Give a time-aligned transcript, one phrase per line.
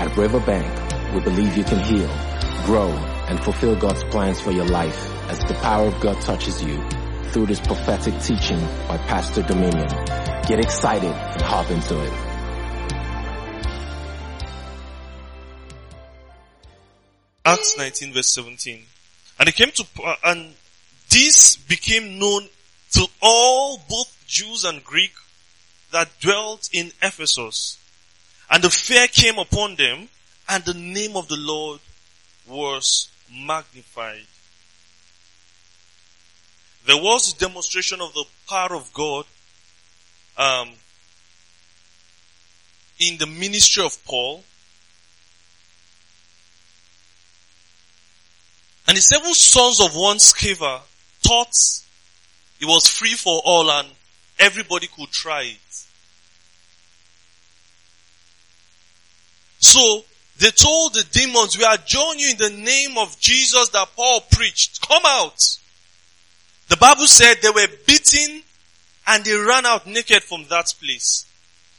[0.00, 2.08] At Riverbank, we believe you can heal,
[2.64, 2.88] grow,
[3.28, 4.96] and fulfill God's plans for your life
[5.28, 6.82] as the power of God touches you
[7.24, 9.88] through this prophetic teaching by Pastor Dominion.
[10.48, 12.12] Get excited and hop into it.
[17.44, 18.80] Acts 19 verse 17.
[19.38, 20.54] And it came to, uh, and
[21.10, 22.48] this became known
[22.92, 25.12] to all, both Jews and Greek,
[25.92, 27.76] that dwelt in Ephesus.
[28.50, 30.08] And the fear came upon them,
[30.48, 31.80] and the name of the Lord
[32.48, 34.26] was magnified.
[36.86, 39.24] There was a demonstration of the power of God
[40.36, 40.70] um,
[42.98, 44.42] in the ministry of Paul.
[48.88, 50.80] And the seven sons of one Sceva
[51.20, 51.52] thought
[52.60, 53.88] it was free for all and
[54.38, 55.69] everybody could try it.
[59.60, 60.04] So
[60.38, 64.86] they told the demons, we adjourn you in the name of Jesus that Paul preached.
[64.86, 65.58] Come out.
[66.68, 68.42] The Bible said they were beaten
[69.06, 71.26] and they ran out naked from that place.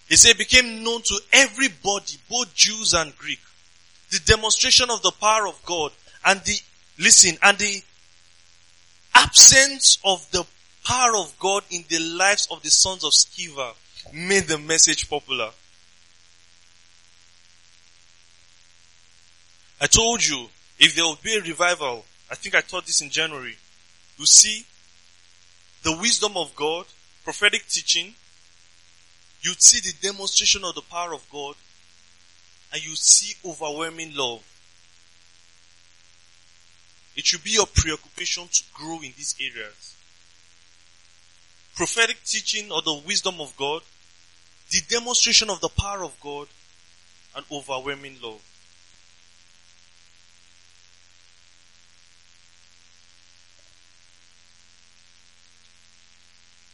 [0.08, 3.40] He said it became known to everybody, both Jews and Greek.
[4.12, 5.92] The demonstration of the power of God
[6.26, 6.60] and the,
[7.00, 7.82] listen, and the
[9.16, 10.46] absence of the
[10.86, 13.74] power of God in the lives of the sons of Sceva
[14.14, 15.52] made the message popular.
[19.82, 23.10] I told you, if there will be a revival, I think I taught this in
[23.10, 23.58] January,
[24.18, 24.64] you see
[25.82, 26.86] the wisdom of God,
[27.24, 28.14] prophetic teaching,
[29.42, 31.56] you'd see the demonstration of the power of God,
[32.72, 34.44] and you see overwhelming love.
[37.16, 39.96] It should be your preoccupation to grow in these areas.
[41.76, 43.82] Prophetic teaching or the wisdom of God,
[44.70, 46.48] the demonstration of the power of God,
[47.36, 48.42] and overwhelming love.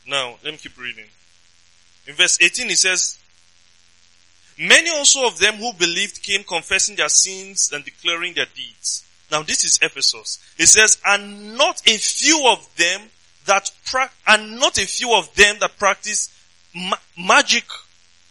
[0.08, 1.06] Now, let me keep reading.
[2.08, 3.20] In verse 18 it says,
[4.58, 9.06] Many also of them who believed came confessing their sins and declaring their deeds.
[9.30, 10.40] Now this is Ephesus.
[10.58, 13.02] It says, and not a few of them
[13.46, 16.34] that pra- and not a few of them that practice
[16.74, 17.66] ma- magic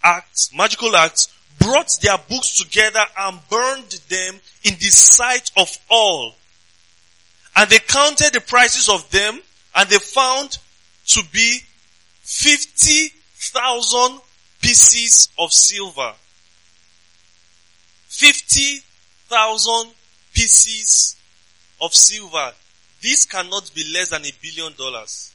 [0.02, 6.34] acts, magical acts, brought their books together and burned them in the sight of all.
[7.54, 9.40] And they counted the prices of them
[9.74, 10.58] and they found
[11.06, 11.60] to be
[12.22, 14.20] 50,000
[14.60, 16.12] pieces of silver.
[18.08, 19.92] 50,000
[20.34, 21.16] pieces
[21.80, 22.52] of silver.
[23.02, 25.32] This cannot be less than a billion dollars.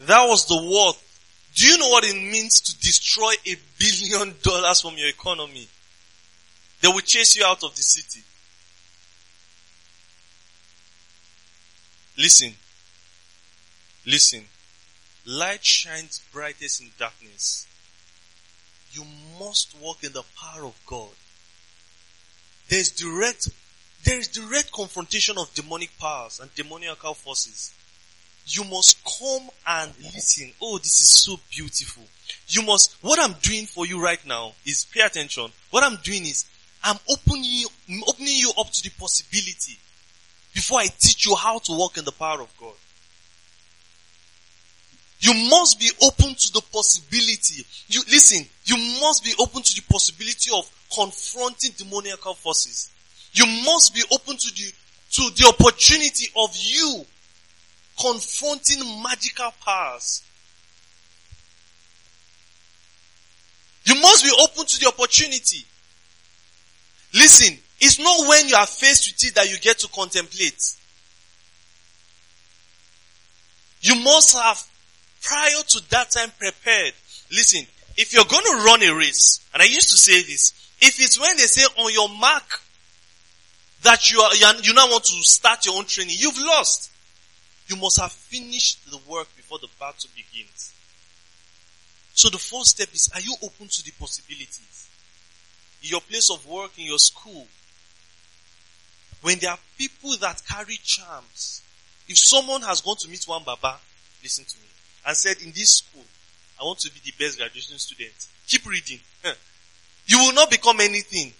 [0.00, 1.06] That was the worth.
[1.54, 5.68] Do you know what it means to destroy a billion dollars from your economy?
[6.80, 8.22] They will chase you out of the city.
[12.16, 12.54] Listen.
[14.06, 14.44] Listen.
[15.26, 17.66] Light shines brightest in darkness.
[18.92, 19.04] You
[19.38, 21.10] must walk in the power of God.
[22.68, 23.50] There's direct,
[24.04, 27.74] there is direct confrontation of demonic powers and demoniacal forces.
[28.46, 30.50] You must come and listen.
[30.60, 32.02] Oh, this is so beautiful.
[32.48, 35.50] You must, what I'm doing for you right now is pay attention.
[35.70, 36.46] What I'm doing is
[36.82, 37.68] I'm opening you,
[38.08, 39.78] opening you up to the possibility
[40.54, 42.74] before I teach you how to walk in the power of God.
[45.20, 47.64] You must be open to the possibility.
[47.88, 52.90] You listen, you must be open to the possibility of confronting demoniacal forces.
[53.32, 54.72] You must be open to the
[55.12, 57.04] to the opportunity of you
[58.00, 60.22] confronting magical powers.
[63.84, 65.64] You must be open to the opportunity.
[67.12, 70.76] Listen, it's not when you are faced with it that you get to contemplate.
[73.80, 74.62] You must have,
[75.22, 76.92] prior to that time, prepared.
[77.32, 77.66] Listen,
[77.96, 81.18] if you're going to run a race, and I used to say this, if it's
[81.18, 82.60] when they say on your mark
[83.82, 86.90] that you are, you now want to start your own training, you've lost.
[87.68, 90.74] You must have finished the work before the battle begins.
[92.12, 94.88] So the first step is, are you open to the possibilities?
[95.82, 97.46] In your place of work, in your school,
[99.22, 101.62] when there are people that carry charms,
[102.08, 103.76] if someone has gone to meet one Baba,
[104.22, 104.66] listen to me,
[105.06, 106.04] and said, in this school,
[106.60, 108.26] I want to be the best graduation student.
[108.46, 109.00] Keep reading.
[110.06, 111.32] You will not become anything.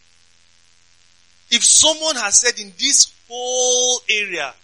[1.50, 4.54] If someone has said in this whole area,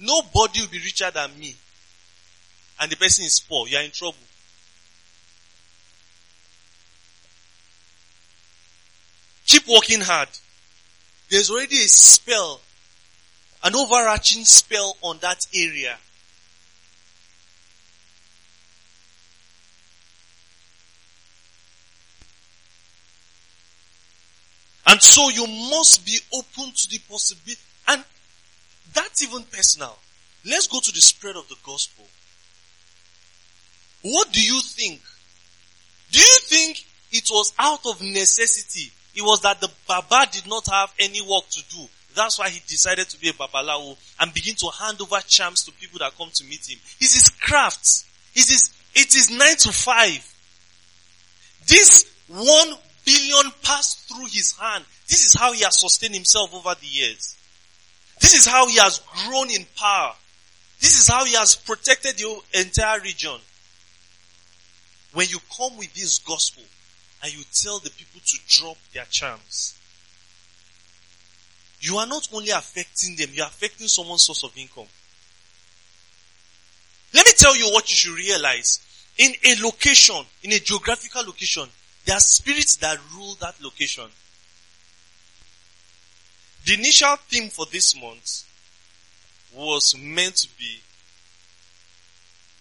[0.00, 1.54] nobody will be richer than me.
[2.80, 4.18] and the person is poor, you are in trouble.
[9.46, 10.28] Keep working hard.
[11.28, 12.60] There's already a spell,
[13.64, 15.96] an overarching spell on that area.
[24.86, 27.60] And so you must be open to the possibility.
[27.88, 28.04] And
[28.94, 29.98] that's even personal.
[30.44, 32.06] Let's go to the spread of the gospel.
[34.02, 35.00] What do you think?
[36.12, 38.92] Do you think it was out of necessity?
[39.16, 41.88] It was that the Baba did not have any work to do.
[42.14, 45.72] That's why he decided to be a Babalawo and begin to hand over charms to
[45.72, 46.78] people that come to meet him.
[47.00, 48.04] It's his craft.
[48.34, 50.34] It is, it is nine to five.
[51.66, 52.74] This one
[53.06, 54.84] billion passed through his hand.
[55.08, 57.36] This is how he has sustained himself over the years.
[58.20, 60.12] This is how he has grown in power.
[60.80, 63.38] This is how he has protected the entire region.
[65.14, 66.62] When you come with this gospel
[67.26, 69.76] and you tell the people to drop their charms,
[71.80, 74.86] you are not only affecting them, you are affecting someone's source of income.
[77.12, 78.80] Let me tell you what you should realize.
[79.18, 81.64] In a location, in a geographical location,
[82.04, 84.06] there are spirits that rule that location.
[86.64, 88.44] The initial theme for this month
[89.52, 90.78] was meant to be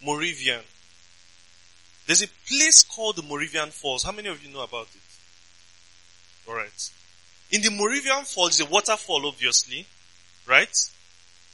[0.03, 0.61] Moravian.
[2.05, 4.03] There's a place called the Moravian Falls.
[4.03, 6.49] How many of you know about it?
[6.49, 6.91] Alright.
[7.51, 9.85] In the Moravian Falls, a waterfall obviously,
[10.47, 10.75] right?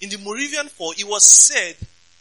[0.01, 1.75] In the Moravian Fall, it was said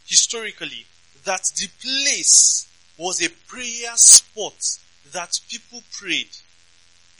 [0.05, 0.85] historically
[1.25, 2.67] that the place
[2.97, 4.53] was a prayer spot
[5.11, 6.29] that people prayed.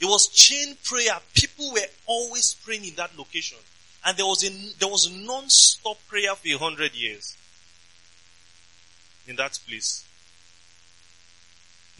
[0.00, 1.18] It was chain prayer.
[1.34, 3.58] People were always praying in that location.
[4.04, 7.36] And there was a, there was non-stop prayer for a hundred years.
[9.28, 10.04] In that place.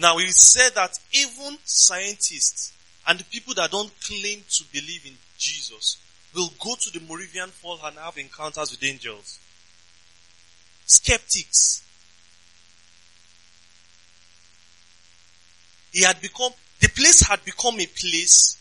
[0.02, 2.72] Now we said that even scientists
[3.06, 5.96] and the people that don't claim to believe in Jesus
[6.34, 9.38] will go to the Moravian Fall and have encounters with angels.
[10.86, 11.84] Skeptics.
[15.92, 16.50] He had become,
[16.80, 18.58] the place had become a place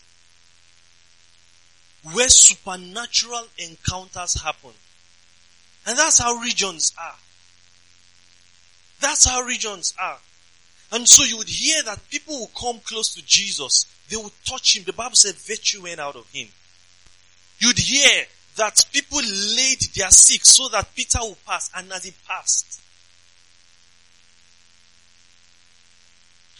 [2.12, 4.70] where supernatural encounters happen.
[5.88, 7.18] And that's how regions are.
[9.00, 10.18] That's how regions are.
[10.92, 13.86] And so you would hear that people would come close to Jesus.
[14.10, 14.84] They would touch him.
[14.84, 16.48] The Bible said virtue went out of him.
[17.58, 18.24] You'd hear
[18.56, 21.70] that people laid their sick so that Peter would pass.
[21.74, 22.82] And as he passed,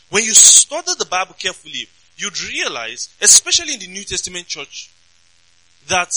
[0.09, 4.91] when you study the Bible carefully, you'd realize, especially in the New Testament church,
[5.89, 6.11] that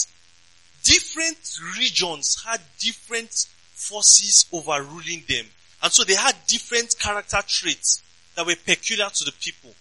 [0.84, 5.46] different regions had different forces overruling them.
[5.84, 8.04] And so they had different character traits
[8.36, 9.74] that were peculiar to the people.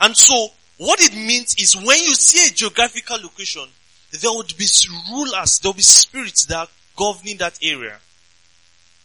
[0.00, 0.48] And so,
[0.78, 3.66] what it means is when you see a geographical location,
[4.10, 4.66] there would be
[5.10, 7.98] rulers, there will be spirits that are governing that area.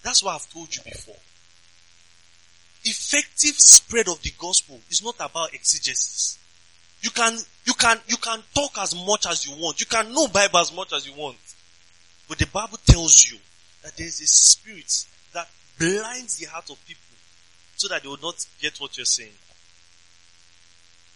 [0.03, 1.15] That's what I've told you before.
[2.83, 6.39] Effective spread of the gospel is not about exegesis.
[7.01, 9.79] You can, you can, you can talk as much as you want.
[9.79, 11.37] You can know Bible as much as you want.
[12.27, 13.37] But the Bible tells you
[13.83, 15.05] that there is a spirit
[15.77, 17.01] blinds the heart of people
[17.75, 19.31] so that they will not get what you're saying.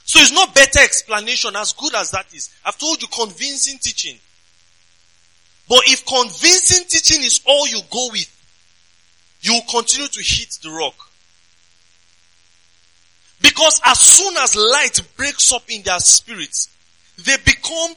[0.03, 2.53] So it's no better explanation as good as that is.
[2.65, 4.17] I've told you convincing teaching.
[5.69, 8.29] But if convincing teaching is all you go with,
[9.41, 10.95] you will continue to hit the rock.
[13.41, 16.69] Because as soon as light breaks up in their spirits,
[17.17, 17.95] they become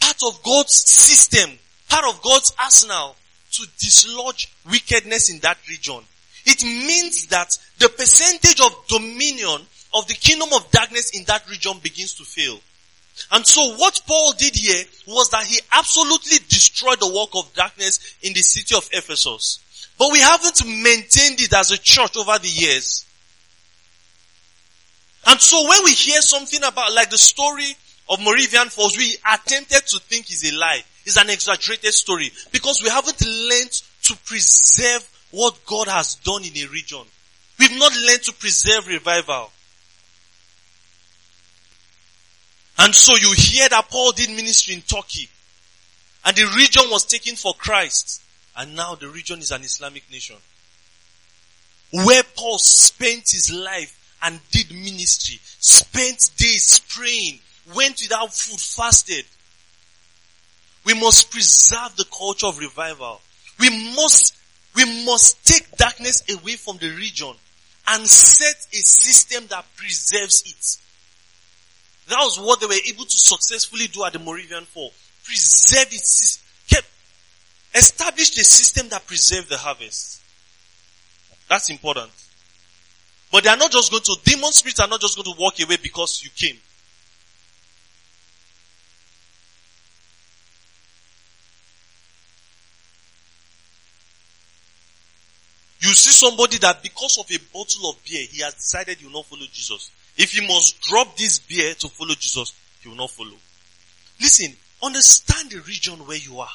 [0.00, 1.50] part of God's system,
[1.88, 3.16] part of God's arsenal
[3.52, 6.00] to dislodge wickedness in that region.
[6.46, 9.60] It means that the percentage of dominion
[9.94, 12.58] of the kingdom of darkness in that region begins to fail.
[13.32, 18.16] And so what Paul did here was that he absolutely destroyed the work of darkness
[18.22, 19.58] in the city of Ephesus.
[19.98, 23.04] But we haven't maintained it as a church over the years.
[25.26, 27.76] And so when we hear something about like the story
[28.08, 30.82] of Moravian Falls, we attempted to think is a lie.
[31.08, 36.54] It's an exaggerated story because we haven't learned to preserve what God has done in
[36.54, 37.00] a region.
[37.58, 39.50] We've not learned to preserve revival.
[42.78, 45.30] And so you hear that Paul did ministry in Turkey
[46.26, 48.22] and the region was taken for Christ
[48.54, 50.36] and now the region is an Islamic nation.
[51.90, 57.38] Where Paul spent his life and did ministry, spent days praying,
[57.74, 59.24] went without food, fasted.
[60.88, 63.20] We must preserve the culture of revival.
[63.60, 64.34] We must,
[64.74, 67.34] we must take darkness away from the region
[67.88, 72.08] and set a system that preserves it.
[72.08, 74.90] That was what they were able to successfully do at the Moravian Fall.
[75.24, 76.38] Preserve it,
[76.70, 76.88] kept,
[77.74, 80.22] established a system that preserved the harvest.
[81.50, 82.12] That's important.
[83.30, 85.60] But they are not just going to, demon spirits are not just going to walk
[85.60, 86.58] away because you came.
[95.88, 99.14] You see somebody that because of a bottle of beer, he has decided he will
[99.14, 99.90] not follow Jesus.
[100.18, 102.52] If he must drop this beer to follow Jesus,
[102.82, 103.38] he will not follow.
[104.20, 106.50] Listen, understand the region where you are.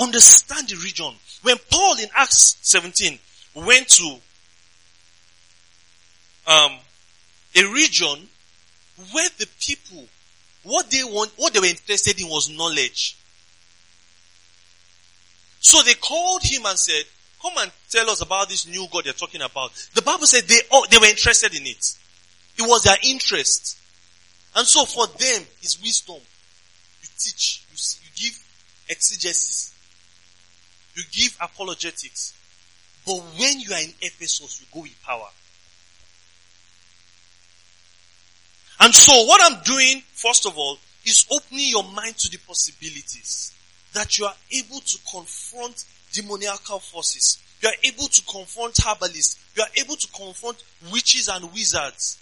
[0.00, 1.12] Understand the region.
[1.42, 3.20] When Paul in Acts 17
[3.54, 4.16] went to
[6.48, 6.72] um,
[7.54, 8.28] a region
[9.12, 10.02] where the people,
[10.64, 13.16] what they want, what they were interested in was knowledge.
[15.60, 17.04] So they called him and said,
[17.42, 19.72] come and tell us about this new God you're talking about.
[19.94, 21.98] The Bible said they, they were interested in it.
[22.56, 23.78] It was their interest.
[24.54, 26.16] And so for them, is wisdom.
[27.02, 28.38] You teach, you, you give
[28.88, 29.74] exegesis,
[30.94, 32.34] you give apologetics.
[33.04, 35.28] But when you are in Ephesus, you go with power.
[38.80, 43.52] And so what I'm doing, first of all, is opening your mind to the possibilities
[43.92, 47.38] that you are able to confront demoniacal forces.
[47.62, 49.38] You are able to confront herbalists.
[49.54, 52.18] You are able to confront witches and wizards.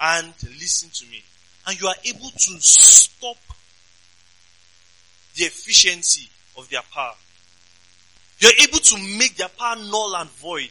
[0.00, 1.22] And listen to me.
[1.66, 3.36] And you are able to stop
[5.36, 6.28] the efficiency
[6.58, 7.14] of their power.
[8.40, 10.68] You are able to make their power null and void.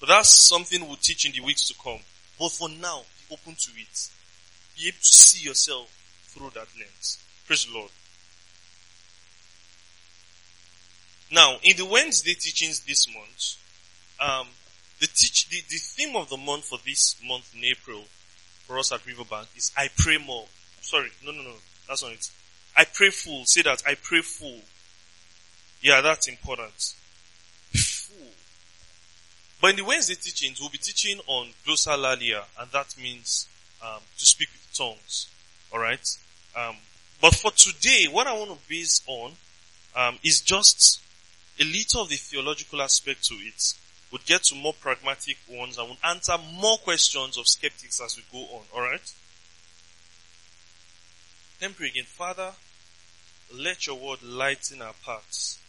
[0.00, 2.00] But that's something we'll teach in the weeks to come.
[2.38, 4.10] But for now, be open to it.
[4.76, 5.88] Be able to see yourself
[6.24, 7.18] through that lens.
[7.46, 7.90] Praise the Lord.
[11.32, 13.56] Now, in the Wednesday teachings this month,
[14.20, 14.48] um,
[15.00, 18.04] the teach the, the theme of the month for this month in April
[18.66, 20.44] for us at Riverbank is I pray more.
[20.82, 21.54] Sorry, no, no, no,
[21.88, 22.30] that's not it.
[22.76, 23.44] I pray full.
[23.46, 24.60] Say that I pray full.
[25.80, 26.94] Yeah, that's important.
[29.60, 33.48] But in the Wednesday teachings, we'll be teaching on glossolalia, and that means
[33.82, 35.28] um, to speak with tongues.
[35.72, 36.04] All right.
[36.56, 36.76] Um,
[37.20, 39.32] but for today, what I want to base on
[39.94, 41.01] um, is just
[41.62, 43.74] a little of the theological aspect to it.
[44.10, 48.24] We'll get to more pragmatic ones and we'll answer more questions of skeptics as we
[48.32, 48.62] go on.
[48.74, 49.14] All right.
[51.60, 52.50] Then pray again, Father.
[53.54, 55.60] Let your word lighten our paths.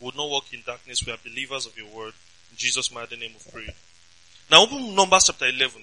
[0.00, 1.04] We will not walk in darkness.
[1.04, 2.14] We are believers of your word.
[2.50, 3.74] In Jesus' mighty name we pray.
[4.50, 5.82] Now open Numbers chapter 11.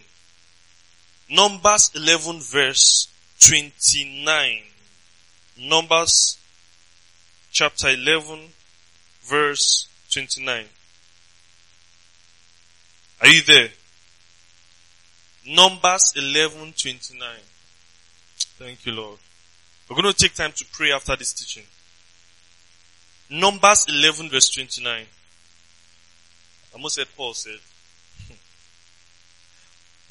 [1.30, 3.10] Numbers 11 verse
[3.40, 4.62] 29.
[5.60, 6.38] Numbers
[7.52, 8.40] chapter 11
[9.30, 10.66] verse 29.
[13.22, 13.70] Are you there?
[15.48, 17.30] Numbers 11 29.
[18.60, 19.20] Thank you, Lord.
[19.90, 21.64] We're going to take time to pray after this teaching.
[23.30, 25.06] Numbers 11 verse 29
[26.72, 27.60] I almost said Paul said.
[28.28, 28.34] Hmm.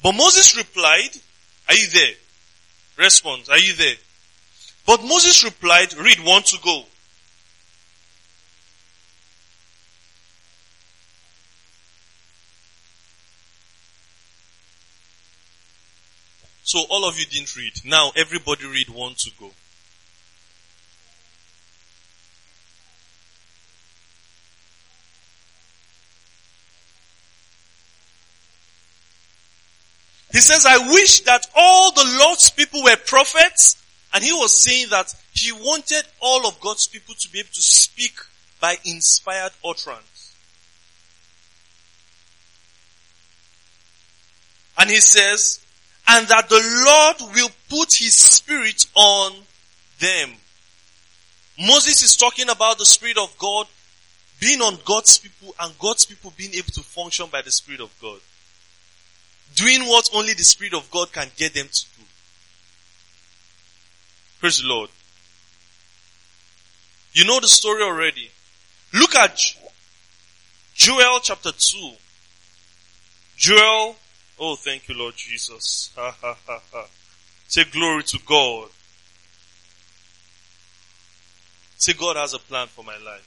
[0.03, 1.09] but Moses replied,
[1.67, 2.13] are you there?
[2.97, 3.95] Response, are you there?
[4.85, 6.83] But Moses replied, read want to go.
[16.67, 17.71] So all of you didn't read.
[17.85, 19.51] Now everybody read want to go.
[30.33, 33.81] He says, I wish that all the Lord's people were prophets.
[34.13, 37.61] And he was saying that he wanted all of God's people to be able to
[37.61, 38.19] speak
[38.59, 40.35] by inspired utterance.
[44.77, 45.65] And he says,
[46.07, 49.33] and that the Lord will put his spirit on
[49.99, 50.31] them.
[51.59, 53.67] Moses is talking about the spirit of God
[54.39, 57.93] being on God's people and God's people being able to function by the spirit of
[58.01, 58.19] God
[59.55, 62.03] doing what only the Spirit of God can get them to do.
[64.39, 64.89] Praise the Lord.
[67.13, 68.29] You know the story already.
[68.93, 69.39] Look at
[70.75, 71.91] Joel chapter 2.
[73.35, 73.95] Joel,
[74.39, 75.91] oh thank you Lord Jesus.
[77.47, 78.69] Say glory to God.
[81.77, 83.25] Say God has a plan for my life.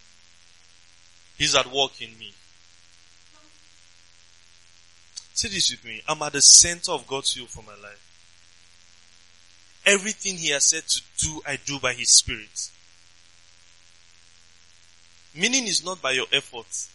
[1.38, 2.32] He's at work in me.
[5.32, 6.02] Say this with me.
[6.06, 8.06] I'm at the center of God's will for my life.
[9.86, 12.70] Everything he has said to do, I do by his spirit.
[15.34, 16.90] Meaning is not by your efforts.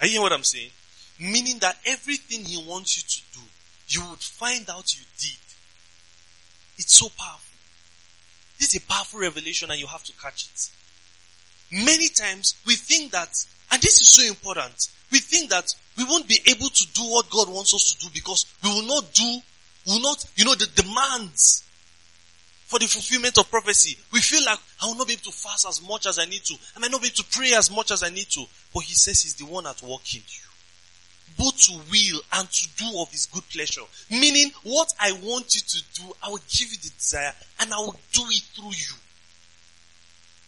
[0.00, 0.70] Are you hearing what I'm saying?
[1.18, 3.44] Meaning that everything he wants you to do,
[3.88, 5.38] you would find out you did.
[6.76, 7.54] It's so powerful.
[8.58, 10.70] This is a powerful revelation and you have to catch it.
[11.84, 13.28] Many times we think that,
[13.70, 17.30] and this is so important, we think that we won't be able to do what
[17.30, 19.40] God wants us to do because we will not do,
[19.86, 21.64] we will not, you know, the demands
[22.66, 23.96] for the fulfillment of prophecy.
[24.12, 26.42] We feel like I will not be able to fast as much as I need
[26.44, 26.54] to.
[26.76, 28.44] I might not be able to pray as much as I need to.
[28.72, 30.48] But he says he's the one at work in you.
[31.36, 33.82] Both to will and to do of his good pleasure.
[34.10, 37.78] Meaning what I want you to do, I will give you the desire and I
[37.78, 38.94] will do it through you.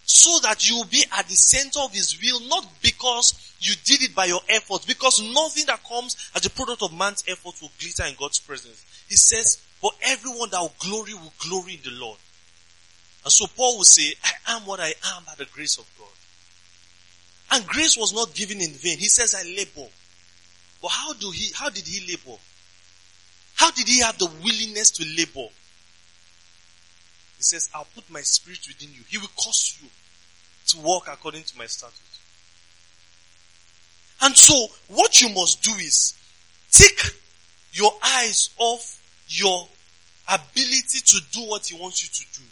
[0.05, 4.02] So that you will be at the center of his will, not because you did
[4.02, 7.73] it by your efforts, because nothing that comes as a product of man's effort will
[7.81, 8.85] glitter in God's presence.
[9.09, 12.19] He says, for everyone that will glory will glory in the Lord.
[13.25, 16.09] And so Paul will say, I am what I am by the grace of God.
[17.50, 18.99] And grace was not given in vain.
[18.99, 19.90] He says, I labor.
[20.83, 22.38] But how do he, how did he labor?
[23.54, 25.49] How did he have the willingness to labor?
[27.37, 29.00] He says, I'll put my spirit within you.
[29.09, 29.88] He will cause you
[30.68, 32.21] to walk according to my statutes.
[34.23, 34.54] And so,
[34.88, 36.14] what you must do is
[36.71, 37.00] take
[37.73, 39.68] your eyes off your
[40.28, 42.47] ability to do what he wants you to do.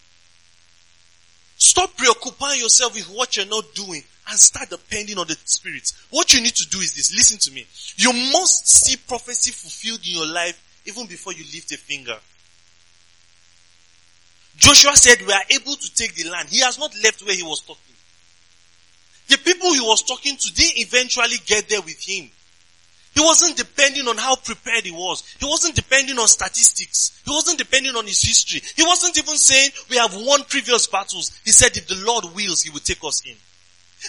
[1.56, 5.92] Stop preoccupying yourself with what you're not doing and start depending on the Spirit.
[6.10, 7.14] What you need to do is this.
[7.14, 7.66] Listen to me.
[7.96, 12.16] You must see prophecy fulfilled in your life even before you lift a finger.
[14.56, 16.48] Joshua said we are able to take the land.
[16.48, 17.94] He has not left where he was talking.
[19.28, 22.30] The people he was talking to, they eventually get there with him.
[23.14, 25.22] He wasn't depending on how prepared he was.
[25.38, 27.22] He wasn't depending on statistics.
[27.24, 28.60] He wasn't depending on his history.
[28.76, 31.30] He wasn't even saying we have won previous battles.
[31.44, 33.36] He said if the Lord wills, he will take us in.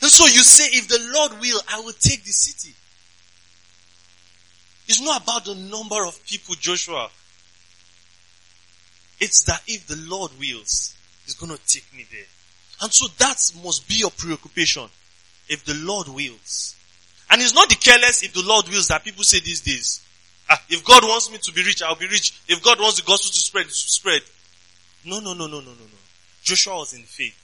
[0.02, 2.74] And so you say if the Lord will, I will take the city.
[4.88, 7.10] It's not about the number of people, Joshua.
[9.20, 10.94] It's that if the Lord wills,
[11.26, 12.28] He's gonna take me there.
[12.82, 14.88] And so that must be your preoccupation.
[15.48, 16.76] If the Lord wills.
[17.30, 20.02] And it's not the careless if the Lord wills that people say these days.
[20.50, 22.34] Ah, if God wants me to be rich, I'll be rich.
[22.48, 24.22] If God wants the gospel to spread, to spread.
[25.04, 26.00] No, no, no, no, no, no, no.
[26.44, 27.36] Joshua was in faith.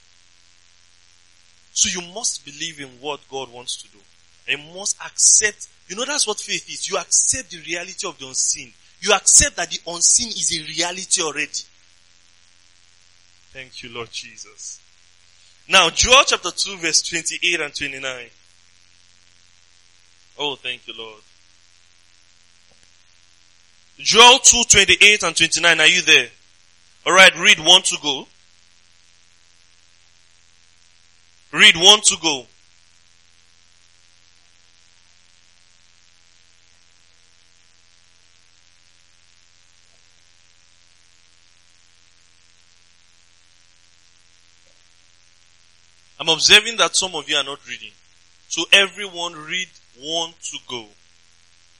[1.74, 4.00] So you must believe in what God wants to do.
[4.48, 6.90] And you must accept, you know that's what faith is.
[6.90, 8.74] You accept the reality of the unseen.
[9.00, 11.50] You accept that the unseen is a reality already.
[13.54, 14.82] Thank you, Lord Jesus.
[15.68, 18.26] Now, Joel chapter 2 verse 28 and 29.
[20.40, 21.22] Oh, thank you, Lord.
[23.98, 25.80] Joel 2, 28 and 29.
[25.80, 26.28] Are you there?
[27.06, 28.28] Alright, read one to go.
[31.52, 32.46] Read one to go.
[46.22, 47.90] I'm observing that some of you are not reading.
[48.48, 49.68] So everyone read
[50.00, 50.86] one to go.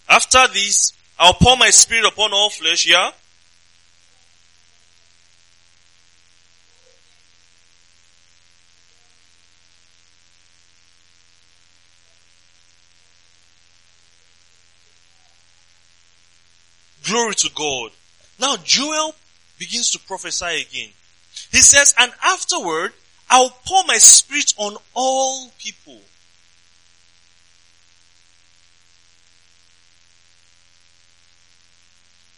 [0.10, 3.12] After this, I'll pour my spirit upon all flesh, yeah?
[17.12, 17.92] Glory to God.
[18.40, 19.14] Now Joel
[19.60, 20.90] begins to prophesy again.
[21.52, 22.94] He says, and afterward,
[23.30, 26.00] I'll pour my spirit on all people.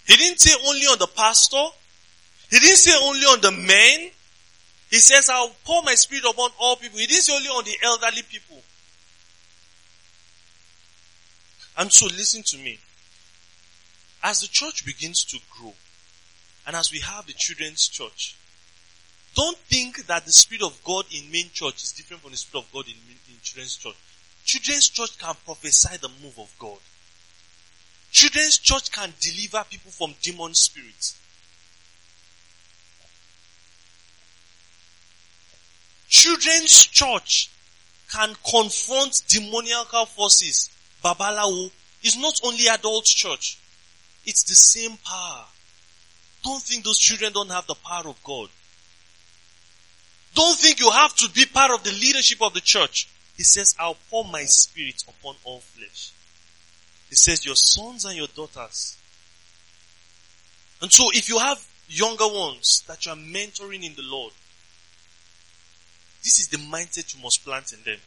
[0.07, 1.65] He didn't say only on the pastor.
[2.49, 4.09] He didn't say only on the men.
[4.89, 6.97] He says, I'll pour my spirit upon all people.
[6.97, 8.57] He didn't say only on the elderly people.
[11.77, 12.79] And so listen to me.
[14.23, 15.73] As the church begins to grow,
[16.65, 18.37] and as we have the children's church,
[19.35, 22.63] don't think that the spirit of God in main church is different from the spirit
[22.63, 23.95] of God in, in children's church.
[24.45, 26.77] Children's church can prophesy the move of God.
[28.11, 31.19] Children's church can deliver people from demon spirits.
[36.07, 37.49] Children's church
[38.11, 40.69] can confront demoniacal forces.
[41.03, 41.71] Babalawo
[42.03, 43.57] is not only adult church.
[44.25, 45.45] It's the same power.
[46.43, 48.49] Don't think those children don't have the power of God.
[50.35, 53.07] Don't think you have to be part of the leadership of the church.
[53.37, 56.11] He says, I'll pour my spirit upon all flesh.
[57.09, 58.97] He says, your sons and your daughters.
[60.81, 64.33] And so if you have younger ones that you are mentoring in the Lord,
[66.23, 67.99] this is the mindset you must plant in them.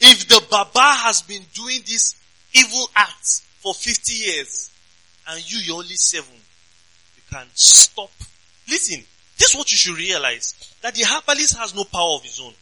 [0.00, 2.14] If the Baba has been doing this
[2.52, 4.70] evil acts for 50 years
[5.28, 6.36] and you, you're only seven,
[7.16, 8.12] you can stop.
[8.68, 9.02] Listen,
[9.36, 10.54] this is what you should realize.
[10.82, 12.52] That the herbalist has no power of his own.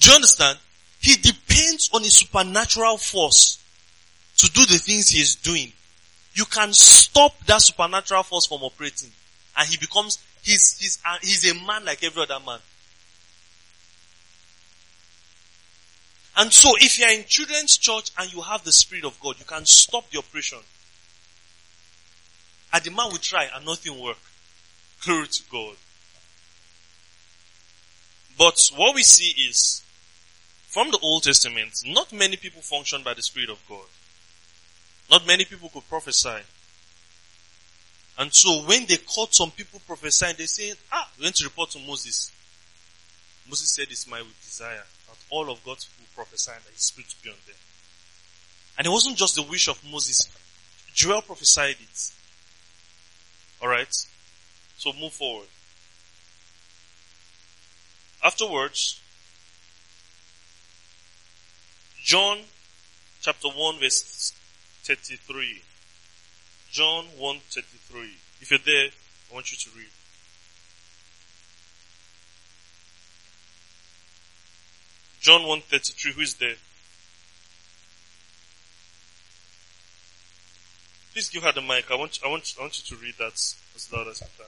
[0.00, 0.58] Do you understand?
[1.00, 3.58] He depends on a supernatural force
[4.36, 5.72] to do the things he is doing.
[6.34, 9.12] You can stop that supernatural force from operating
[9.56, 12.58] and he becomes, he's, he's, uh, he's a man like every other man.
[16.36, 19.36] And so if you are in children's church and you have the Spirit of God,
[19.38, 20.58] you can stop the operation.
[22.74, 24.18] And the man will try and nothing will work.
[25.04, 25.76] Glory to God.
[28.38, 29.82] But what we see is,
[30.68, 33.86] from the Old Testament, not many people function by the Spirit of God.
[35.10, 36.42] Not many people could prophesy.
[38.18, 41.70] And so when they caught some people prophesying, they say, ah, we went to report
[41.70, 42.30] to Moses.
[43.48, 47.14] Moses said, it's my desire that all of God's people prophesy and that his spirit
[47.22, 47.56] be on them.
[48.78, 50.28] And it wasn't just the wish of Moses.
[50.94, 52.12] Joel prophesied it.
[53.62, 53.94] Alright?
[54.76, 55.48] So move forward.
[58.22, 59.00] Afterwards,
[62.02, 62.38] John
[63.20, 64.32] chapter 1 verse
[64.84, 65.62] 33.
[66.70, 68.10] John 1 33.
[68.40, 68.88] If you're there,
[69.30, 69.88] I want you to read.
[75.26, 76.12] John 1 33.
[76.12, 76.54] Who is there?
[81.12, 81.90] Please give her the mic.
[81.90, 84.46] I want, I want, I want you to read that as loud as you can.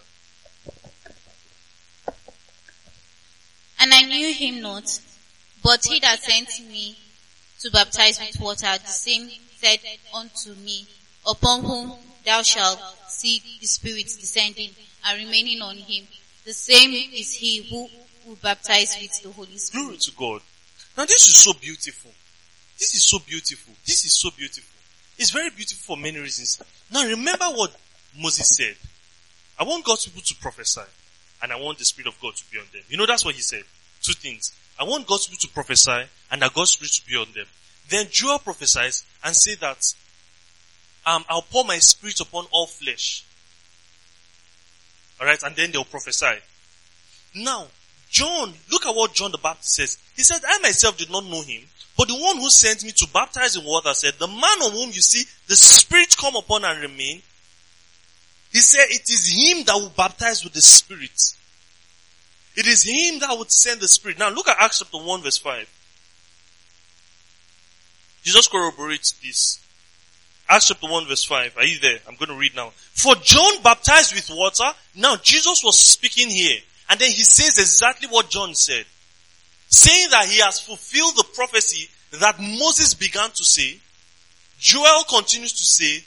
[3.80, 5.00] And I knew him not,
[5.64, 6.96] but he that sent me
[7.58, 9.80] to baptize with water, the same said
[10.14, 10.86] unto me,
[11.28, 14.70] upon whom thou shalt see the Spirit descending
[15.08, 16.06] and remaining on him.
[16.44, 17.88] The same is he who
[18.28, 19.84] will baptize with the Holy Spirit.
[19.84, 20.40] Glory to God.
[20.98, 22.10] Now this is so beautiful.
[22.76, 23.72] This is so beautiful.
[23.86, 24.68] This is so beautiful.
[25.16, 26.60] It's very beautiful for many reasons.
[26.92, 27.70] Now remember what
[28.20, 28.74] Moses said.
[29.60, 30.82] I want God's people to prophesy
[31.40, 32.82] and I want the Spirit of God to be on them.
[32.88, 33.62] You know that's what he said.
[34.02, 34.52] Two things.
[34.76, 37.46] I want God's people to prophesy and that God's Spirit to be on them.
[37.88, 39.94] Then Joel prophesies and say that
[41.06, 43.24] um, I'll pour my spirit upon all flesh.
[45.20, 46.40] Alright, and then they'll prophesy.
[47.36, 47.68] Now,
[48.10, 49.98] John, look at what John the Baptist says.
[50.16, 51.62] He said, I myself did not know him,
[51.96, 54.90] but the one who sent me to baptize in water said, the man on whom
[54.90, 57.22] you see the Spirit come upon and remain,
[58.52, 61.34] he said it is him that will baptize with the Spirit.
[62.56, 64.18] It is him that would send the Spirit.
[64.18, 65.68] Now look at Acts chapter 1 verse 5.
[68.24, 69.60] Jesus corroborates this.
[70.48, 71.56] Acts chapter 1 verse 5.
[71.56, 71.98] Are you there?
[72.08, 72.72] I'm going to read now.
[72.74, 74.76] For John baptized with water.
[74.94, 76.58] Now Jesus was speaking here.
[76.90, 78.84] And then he says exactly what John said.
[79.68, 83.78] Saying that he has fulfilled the prophecy that Moses began to say.
[84.58, 86.04] Joel continues to say.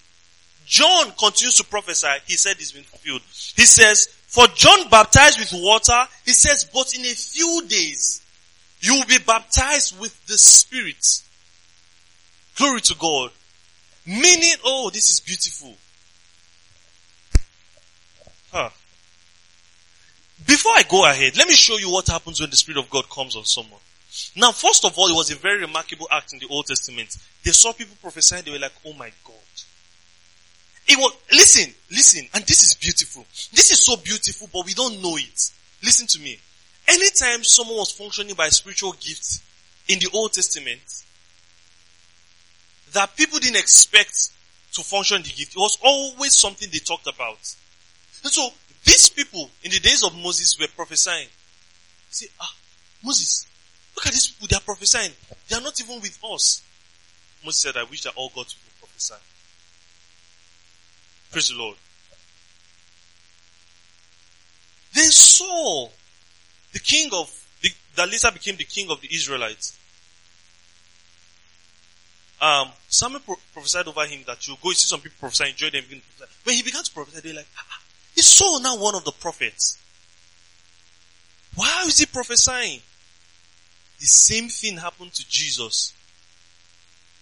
[0.65, 2.07] John continues to prophesy.
[2.25, 3.21] He said it's been fulfilled.
[3.55, 8.21] He says, for John baptized with water, he says, but in a few days,
[8.79, 11.21] you will be baptized with the Spirit.
[12.55, 13.31] Glory to God.
[14.05, 15.75] Meaning, oh, this is beautiful.
[18.51, 18.69] Huh.
[20.45, 23.09] Before I go ahead, let me show you what happens when the Spirit of God
[23.09, 23.79] comes on someone.
[24.35, 27.15] Now, first of all, it was a very remarkable act in the Old Testament.
[27.43, 29.35] They saw people prophesying, they were like, oh my God.
[30.87, 33.25] It was, listen, listen, and this is beautiful.
[33.53, 35.51] This is so beautiful, but we don't know it.
[35.83, 36.37] Listen to me.
[36.87, 39.41] Anytime someone was functioning by spiritual gifts
[39.87, 40.81] in the Old Testament,
[42.93, 44.31] that people didn't expect
[44.73, 47.39] to function the gift, it was always something they talked about.
[48.23, 48.49] And so,
[48.83, 51.27] these people in the days of Moses were prophesying.
[52.09, 52.53] Say, ah,
[53.03, 53.45] Moses,
[53.95, 55.11] look at these people, they are prophesying.
[55.47, 56.63] They are not even with us.
[57.43, 59.15] Moses said, I wish that all God's people prophesy.
[61.31, 61.77] Praise the Lord.
[64.93, 65.91] Then Saul,
[66.73, 69.77] the king of, the, that later became the king of the Israelites,
[72.41, 75.83] um, Samuel pro- prophesied over him that you go, see some people prophesy, enjoy them.
[76.43, 77.80] When he began to prophesy, they're like, ah,
[78.15, 79.77] is Saul now one of the prophets?
[81.55, 82.79] Why is he prophesying?
[83.99, 85.93] The same thing happened to Jesus.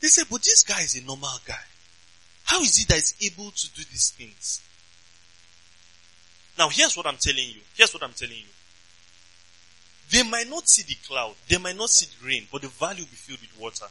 [0.01, 1.59] They said, but this guy is a normal guy.
[2.45, 4.61] How is he that is able to do these things?
[6.57, 7.61] Now here's what I'm telling you.
[7.75, 8.43] Here's what I'm telling you.
[10.11, 11.35] They might not see the cloud.
[11.47, 13.85] They might not see the rain, but the valley will be filled with water.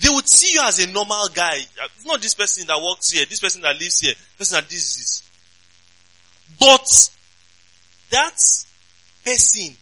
[0.00, 1.58] They would see you as a normal guy.
[2.04, 5.22] Not this person that works here, this person that lives here, person that this is.
[6.58, 6.86] But
[8.10, 8.38] that
[9.24, 9.76] person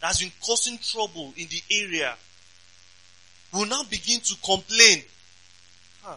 [0.00, 2.14] that has been causing trouble in the area
[3.52, 5.02] will now begin to complain
[6.02, 6.16] huh,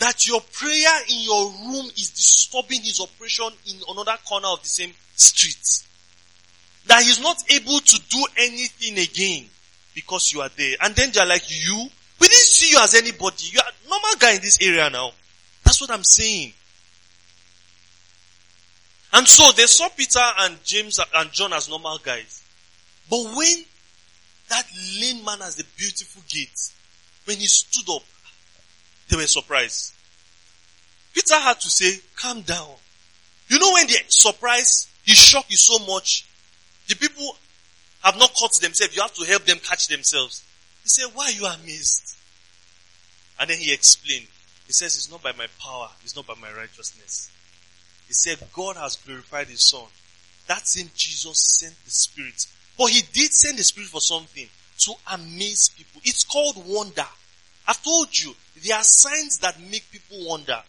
[0.00, 4.68] that your prayer in your room is disturbing his operation in another corner of the
[4.68, 5.84] same street.
[6.86, 9.48] That he's not able to do anything again
[9.94, 10.76] because you are there.
[10.82, 11.88] And then they're like, you?
[12.20, 13.44] We didn't see you as anybody.
[13.50, 15.12] You are a normal guy in this area now.
[15.64, 16.52] That's what I'm saying.
[19.14, 22.42] And so they saw Peter and James and John as normal guys.
[23.08, 23.64] But when
[24.48, 24.66] that
[25.00, 26.72] lame man has the beautiful gate,
[27.24, 28.02] when he stood up,
[29.08, 29.94] they were surprised.
[31.14, 32.68] Peter had to say, calm down.
[33.48, 36.26] You know when the surprise, his shock is so much,
[36.88, 37.36] the people
[38.02, 38.96] have not caught themselves.
[38.96, 40.42] You have to help them catch themselves.
[40.82, 42.16] He said, why you are amazed?
[43.38, 44.26] And then he explained.
[44.66, 45.88] He says, it's not by my power.
[46.02, 47.30] It's not by my righteousness.
[48.06, 49.84] He said, God has glorified his son.
[50.46, 52.46] That same Jesus sent the spirit.
[52.76, 54.46] But he did send the spirit for something
[54.78, 56.00] to amaze people.
[56.04, 57.06] It's called wonder.
[57.66, 60.62] I've told you, there are signs that make people wonder.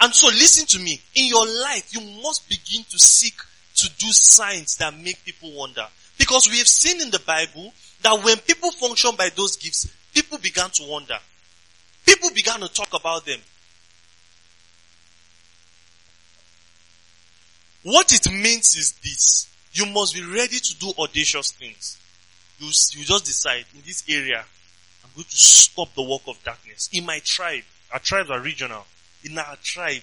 [0.00, 1.00] And so listen to me.
[1.14, 3.34] In your life, you must begin to seek
[3.76, 5.86] to do signs that make people wonder.
[6.18, 10.38] Because we have seen in the Bible that when people function by those gifts, people
[10.38, 11.18] began to wonder.
[12.06, 13.38] People began to talk about them.
[17.82, 19.48] What it means is this.
[19.72, 21.98] You must be ready to do audacious things.
[22.58, 24.44] You, you just decide, in this area,
[25.04, 26.90] I'm going to stop the work of darkness.
[26.92, 27.62] In my tribe,
[27.92, 28.86] our tribes are regional.
[29.24, 30.02] In our tribe,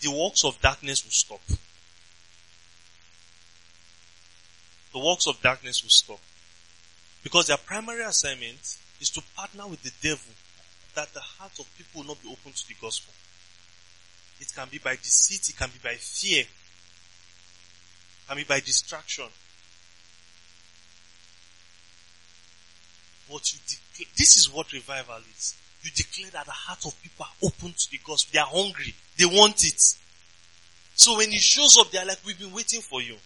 [0.00, 1.40] the works of darkness will stop.
[4.96, 6.20] the works of darkness will stop.
[7.22, 10.32] Because their primary assignment is to partner with the devil
[10.94, 13.12] that the heart of people will not be open to the gospel.
[14.40, 16.48] It can be by deceit, it can be by fear, it
[18.28, 19.26] can be by distraction.
[23.30, 25.56] But you declare, this is what revival is.
[25.82, 28.30] You declare that the heart of people are open to the gospel.
[28.32, 28.94] They are hungry.
[29.16, 29.80] They want it.
[30.94, 33.16] So when it shows up, they are like, we've been waiting for you.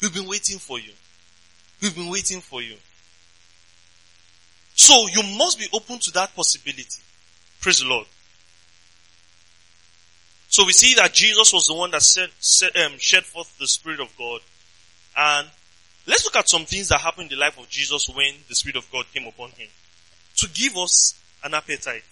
[0.00, 0.92] We've been waiting for you.
[1.82, 2.76] We've been waiting for you.
[4.74, 7.02] So you must be open to that possibility.
[7.60, 8.06] Praise the Lord.
[10.48, 12.30] So we see that Jesus was the one that set,
[12.76, 14.40] um, shed forth the Spirit of God.
[15.16, 15.46] And
[16.06, 18.76] let's look at some things that happened in the life of Jesus when the Spirit
[18.76, 19.68] of God came upon him.
[20.36, 22.02] To give us an appetite.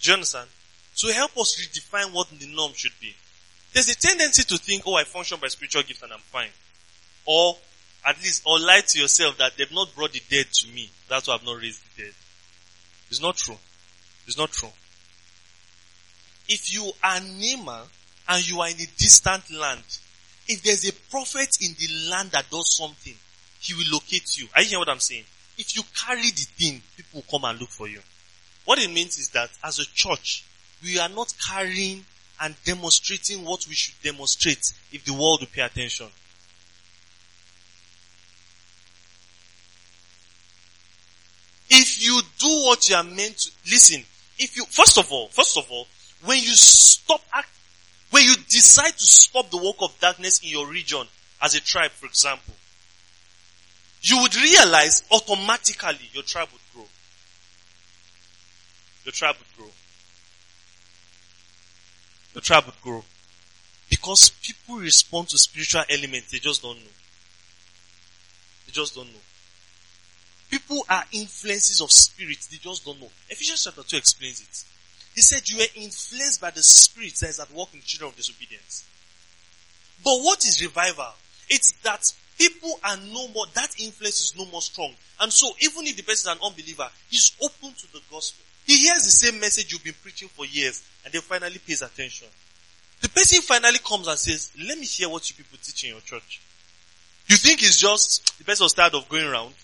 [0.00, 0.48] Do you understand?
[0.96, 3.14] To help us redefine what the norm should be.
[3.72, 6.48] There's a tendency to think, oh, I function by spiritual gifts and I'm fine.
[7.26, 7.56] Or
[8.06, 10.90] at least, or lie to yourself that they've not brought the dead to me.
[11.08, 12.12] That's why I've not raised the dead.
[13.10, 13.56] It's not true.
[14.26, 14.70] It's not true.
[16.50, 17.86] If you are Naaman
[18.28, 19.84] and you are in a distant land,
[20.48, 23.14] if there's a prophet in the land that does something,
[23.60, 24.48] he will locate you.
[24.56, 25.22] Are you hearing what I'm saying?
[25.56, 28.00] If you carry the thing, people will come and look for you.
[28.64, 30.44] What it means is that as a church,
[30.82, 32.04] we are not carrying
[32.40, 36.08] and demonstrating what we should demonstrate if the world will pay attention.
[41.68, 44.02] If you do what you are meant to, listen,
[44.36, 45.86] if you, first of all, first of all,
[46.24, 47.20] when you stop
[48.10, 51.06] when you decide to stop the work of darkness in your region
[51.40, 52.54] as a tribe, for example,
[54.02, 56.86] you would realize automatically your tribe would grow.
[59.04, 59.72] Your tribe would grow.
[62.34, 63.04] Your tribe would grow.
[63.88, 66.90] Because people respond to spiritual elements, they just don't know.
[68.66, 69.20] They just don't know.
[70.50, 73.10] People are influences of spirits, they just don't know.
[73.28, 74.64] Ephesians chapter 2 explains it.
[75.14, 78.16] He said you were influenced by the spirit that is at work in children of
[78.16, 78.84] disobedience.
[80.04, 81.12] But what is revival?
[81.48, 84.94] It's that people are no more, that influence is no more strong.
[85.20, 88.44] And so even if the person is an unbeliever, he's open to the gospel.
[88.66, 92.28] He hears the same message you've been preaching for years and then finally pays attention.
[93.00, 96.00] The person finally comes and says, let me hear what you people teach in your
[96.00, 96.40] church.
[97.26, 99.54] You think it's just, the person was tired of going around?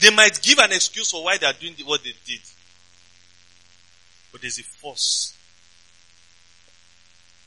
[0.00, 2.40] They might give an excuse for why they are doing what they did.
[4.32, 5.36] But there's a force.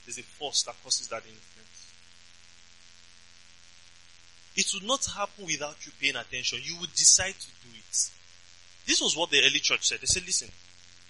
[0.05, 1.93] There's a force that causes that influence.
[4.55, 6.59] It would not happen without you paying attention.
[6.63, 8.09] You would decide to do it.
[8.87, 9.99] This was what the early church said.
[9.99, 10.49] They said, listen,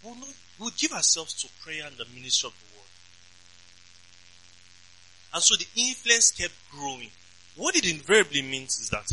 [0.03, 2.89] we'll, not, we'll give ourselves to prayer and the ministry of the word.
[5.35, 7.11] And so the influence kept growing.
[7.55, 9.11] What it invariably means is that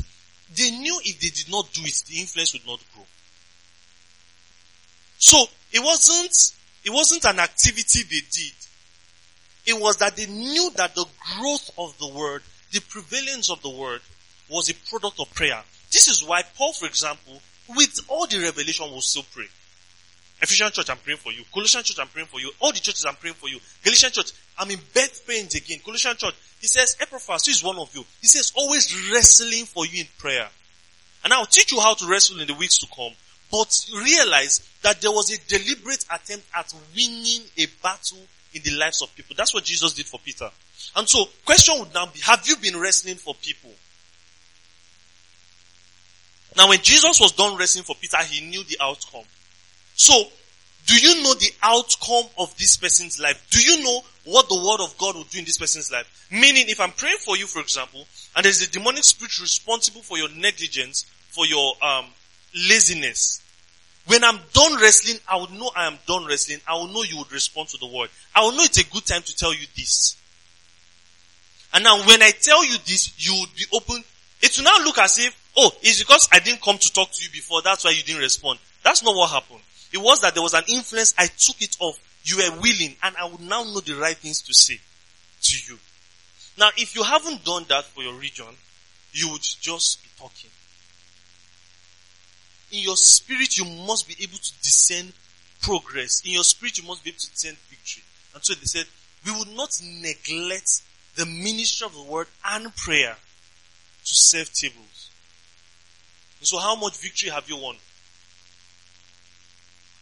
[0.56, 3.04] they knew if they did not do it, the influence would not grow.
[5.18, 6.54] So it wasn't,
[6.84, 8.52] it wasn't an activity they did.
[9.66, 11.06] It was that they knew that the
[11.38, 14.00] growth of the word, the prevalence of the word
[14.50, 15.62] was a product of prayer.
[15.90, 19.46] This is why Paul, for example, with all the revelation will still pray.
[20.44, 21.42] Ephesian church, I'm praying for you.
[21.52, 22.50] Colossian church, I'm praying for you.
[22.60, 23.58] All the churches, I'm praying for you.
[23.82, 25.80] Galatian church, I'm in birth pains again.
[25.82, 29.86] Colossian church, he says, Epaphras, who is one of you, he says, always wrestling for
[29.86, 30.46] you in prayer.
[31.24, 33.12] And I'll teach you how to wrestle in the weeks to come.
[33.50, 38.18] But realize that there was a deliberate attempt at winning a battle
[38.52, 39.34] in the lives of people.
[39.36, 40.50] That's what Jesus did for Peter.
[40.96, 43.70] And so, question would now be, have you been wrestling for people?
[46.56, 49.24] Now when Jesus was done wrestling for Peter, he knew the outcome.
[49.96, 50.24] So,
[50.86, 53.44] do you know the outcome of this person's life?
[53.50, 56.28] Do you know what the word of God will do in this person's life?
[56.30, 60.18] Meaning, if I'm praying for you, for example, and there's a demonic spirit responsible for
[60.18, 62.06] your negligence, for your um,
[62.68, 63.40] laziness,
[64.06, 66.60] when I'm done wrestling, I will know I am done wrestling.
[66.68, 68.10] I will know you would respond to the word.
[68.34, 70.16] I will know it's a good time to tell you this.
[71.72, 74.04] And now when I tell you this, you would be open.
[74.42, 77.22] It will now look as if Oh, it's because I didn't come to talk to
[77.22, 78.58] you before, that's why you didn't respond.
[78.82, 79.60] That's not what happened.
[79.94, 81.96] It was that there was an influence, I took it off.
[82.24, 84.80] You were willing, and I would now know the right things to say
[85.42, 85.78] to you.
[86.58, 88.46] Now, if you haven't done that for your region,
[89.12, 90.50] you would just be talking.
[92.72, 95.12] In your spirit, you must be able to discern
[95.62, 96.22] progress.
[96.24, 98.02] In your spirit, you must be able to discern victory.
[98.34, 98.86] And so they said,
[99.24, 100.82] we would not neglect
[101.14, 105.10] the ministry of the word and prayer to serve tables.
[106.40, 107.76] So how much victory have you won?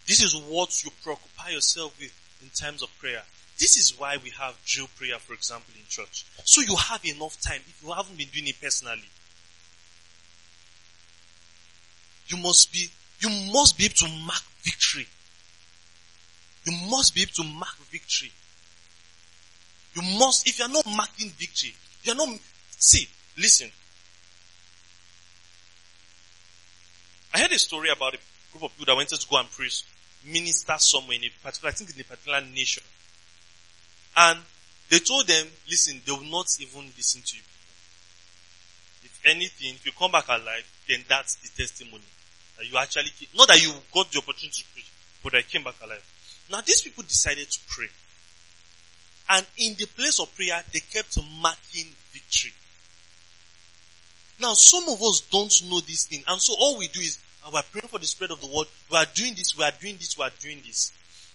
[0.07, 2.13] This is what you preoccupy yourself with
[2.43, 3.23] in times of prayer.
[3.59, 6.27] This is why we have drill prayer, for example, in church.
[6.45, 9.09] So you have enough time if you haven't been doing it personally.
[12.27, 12.89] You must be,
[13.21, 15.07] you must be able to mark victory.
[16.65, 18.33] You must be able to mark victory.
[19.95, 22.29] You must, if you're not marking victory, you're not,
[22.79, 23.71] see, listen,
[27.35, 28.19] I heard a story about a
[28.53, 29.85] group of people that wanted to go and preach,
[30.25, 32.83] minister somewhere in a particular, I think in a particular nation.
[34.17, 34.39] And
[34.89, 37.43] they told them, listen, they will not even listen to you.
[39.05, 42.05] If anything, if you come back alive, then that's the testimony.
[42.59, 44.91] That you actually, not that you got the opportunity to preach,
[45.25, 46.05] but I came back alive.
[46.51, 47.89] Now these people decided to pray.
[49.31, 52.53] And in the place of prayer, they kept marking victory.
[54.41, 56.25] Now, some of us don't know this thing.
[56.27, 58.67] And so all we do is, uh, we're praying for the spread of the word.
[58.91, 60.93] We are doing this, we are doing this, we are doing this.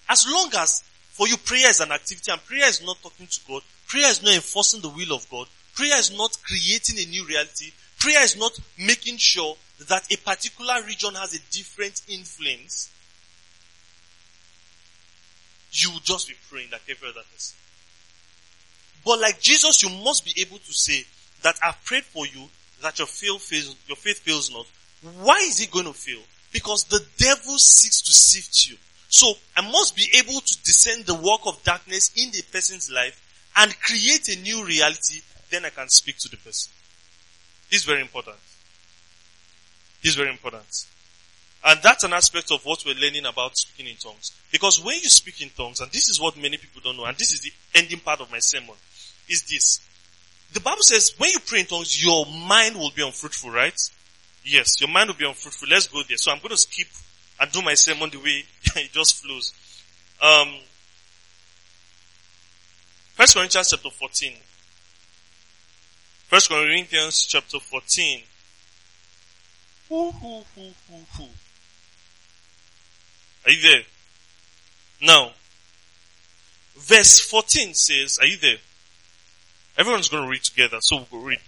[0.09, 3.39] As long as for you prayer is an activity and prayer is not talking to
[3.47, 7.25] God, prayer is not enforcing the will of God, prayer is not creating a new
[7.25, 9.55] reality, prayer is not making sure
[9.87, 12.91] that a particular region has a different influence,
[15.71, 17.57] you will just be praying like every other person.
[19.05, 21.05] But like Jesus, you must be able to say
[21.43, 22.49] that I've prayed for you
[22.81, 24.65] that your faith fails, your faith fails not.
[25.01, 26.21] Why is it going to fail?
[26.51, 28.77] Because the devil seeks to sift you.
[29.09, 33.21] So I must be able to discern the work of darkness in the person's life
[33.55, 35.21] and create a new reality.
[35.49, 36.71] Then I can speak to the person.
[37.69, 38.37] This is very important.
[40.01, 40.65] This is very important.
[41.65, 44.31] And that's an aspect of what we're learning about speaking in tongues.
[44.51, 47.17] Because when you speak in tongues, and this is what many people don't know, and
[47.17, 48.75] this is the ending part of my sermon,
[49.27, 49.81] is this.
[50.53, 53.77] The Bible says when you pray in tongues, your mind will be unfruitful, right?
[54.47, 55.67] Yes, your mind will be unfruitful.
[55.69, 56.17] Let's go there.
[56.17, 56.87] So I'm going to skip
[57.39, 58.43] and do my sermon the way
[58.77, 59.53] it just flows.
[60.21, 60.55] Um,
[63.15, 64.33] First Corinthians chapter 14.
[66.27, 68.21] First Corinthians chapter 14.
[69.89, 71.27] Hoo, hoo, hoo, hoo, hoo.
[73.45, 73.81] Are you there?
[75.01, 75.31] Now,
[76.77, 78.57] verse 14 says, are you there?
[79.77, 81.39] Everyone's going to read together, so we'll read.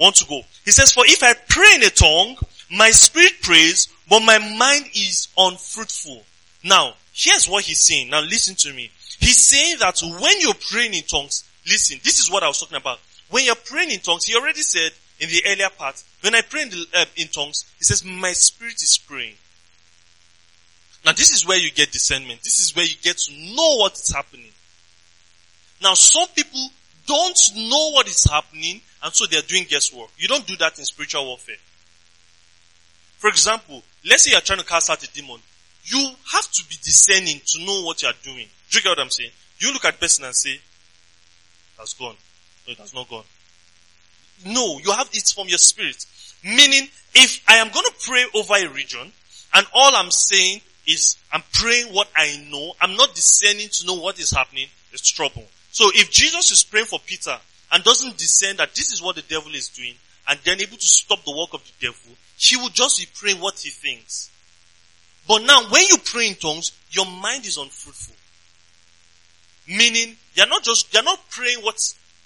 [0.00, 0.42] Want to go.
[0.68, 2.36] He says, for if I pray in a tongue,
[2.70, 6.22] my spirit prays, but my mind is unfruitful.
[6.62, 8.10] Now, here's what he's saying.
[8.10, 8.90] Now listen to me.
[9.18, 12.76] He's saying that when you're praying in tongues, listen, this is what I was talking
[12.76, 12.98] about.
[13.30, 16.60] When you're praying in tongues, he already said in the earlier part, when I pray
[16.60, 19.36] in, the, uh, in tongues, he says, my spirit is praying.
[21.02, 22.42] Now this is where you get discernment.
[22.42, 24.52] This is where you get to know what is happening.
[25.82, 26.68] Now some people
[27.06, 30.10] don't know what is happening and so they're doing guesswork.
[30.18, 31.56] You don't do that in spiritual warfare.
[33.18, 35.40] For example, let's say you're trying to cast out a demon.
[35.84, 38.46] You have to be discerning to know what you're doing.
[38.70, 39.30] Do you get what I'm saying?
[39.58, 40.60] You look at the person and say,
[41.76, 42.16] that's gone.
[42.66, 43.24] No, it has not gone.
[44.46, 46.04] no, you have it from your spirit.
[46.44, 49.12] Meaning, if I am going to pray over a region,
[49.54, 53.94] and all I'm saying is I'm praying what I know, I'm not discerning to know
[53.94, 55.44] what is happening, it's trouble.
[55.70, 57.36] So if Jesus is praying for Peter
[57.72, 59.94] and doesn't discern that this is what the devil is doing,
[60.28, 63.40] and then able to stop the work of the devil, he will just be praying
[63.40, 64.30] what he thinks.
[65.26, 68.14] But now when you pray in tongues, your mind is unfruitful.
[69.68, 71.76] Meaning, you're not just, you're not praying what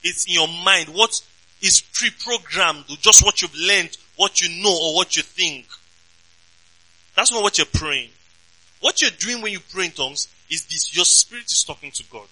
[0.04, 1.20] is in your mind, what
[1.60, 5.66] is pre-programmed, just what you've learned, what you know, or what you think.
[7.16, 8.10] That's not what you're praying.
[8.80, 10.94] What you're doing when you pray in tongues is this.
[10.94, 12.26] Your spirit is talking to God.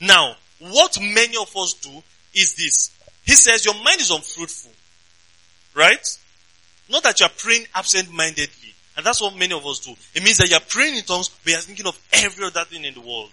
[0.00, 2.02] Now, what many of us do
[2.34, 2.90] is this.
[3.24, 4.72] He says your mind is unfruitful.
[5.74, 6.18] Right?
[6.88, 8.74] Not that you're praying absent-mindedly.
[8.96, 9.92] And that's what many of us do.
[10.14, 12.94] It means that you're praying in tongues, but you're thinking of every other thing in
[12.94, 13.30] the world.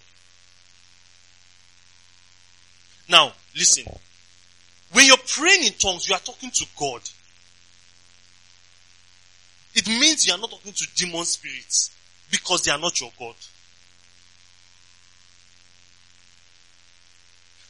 [3.08, 3.84] Now, listen.
[4.92, 7.00] When you're praying in tongues, you are talking to God.
[9.74, 11.90] It means you are not talking to demon spirits
[12.30, 13.34] because they are not your God.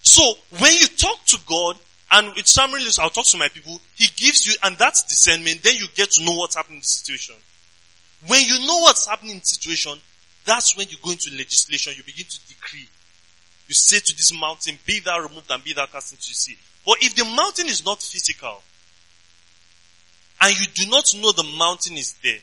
[0.04, 1.76] So, when you talk to God,
[2.12, 5.76] and with summary I'll talk to my people, He gives you, and that's discernment, then
[5.76, 7.34] you get to know what's happening in the situation.
[8.26, 9.98] When you know what's happening in the situation,
[10.44, 12.86] that's when you go into legislation, you begin to decree.
[13.66, 16.58] You say to this mountain, be thou removed and be thou cast into the sea.
[16.84, 18.62] But if the mountain is not physical,
[20.42, 22.40] and you do not know the mountain is there,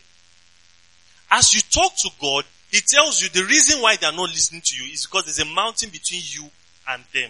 [1.30, 4.62] as you talk to God, He tells you the reason why they are not listening
[4.66, 6.49] to you is because there's a mountain between you
[6.89, 7.30] and them.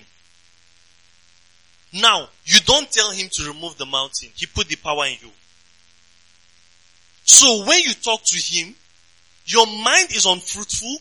[1.94, 4.30] Now, you don't tell Him to remove the mountain.
[4.36, 5.32] He put the power in you.
[7.24, 8.76] So when you talk to Him,
[9.46, 10.98] your mind is unfruitful,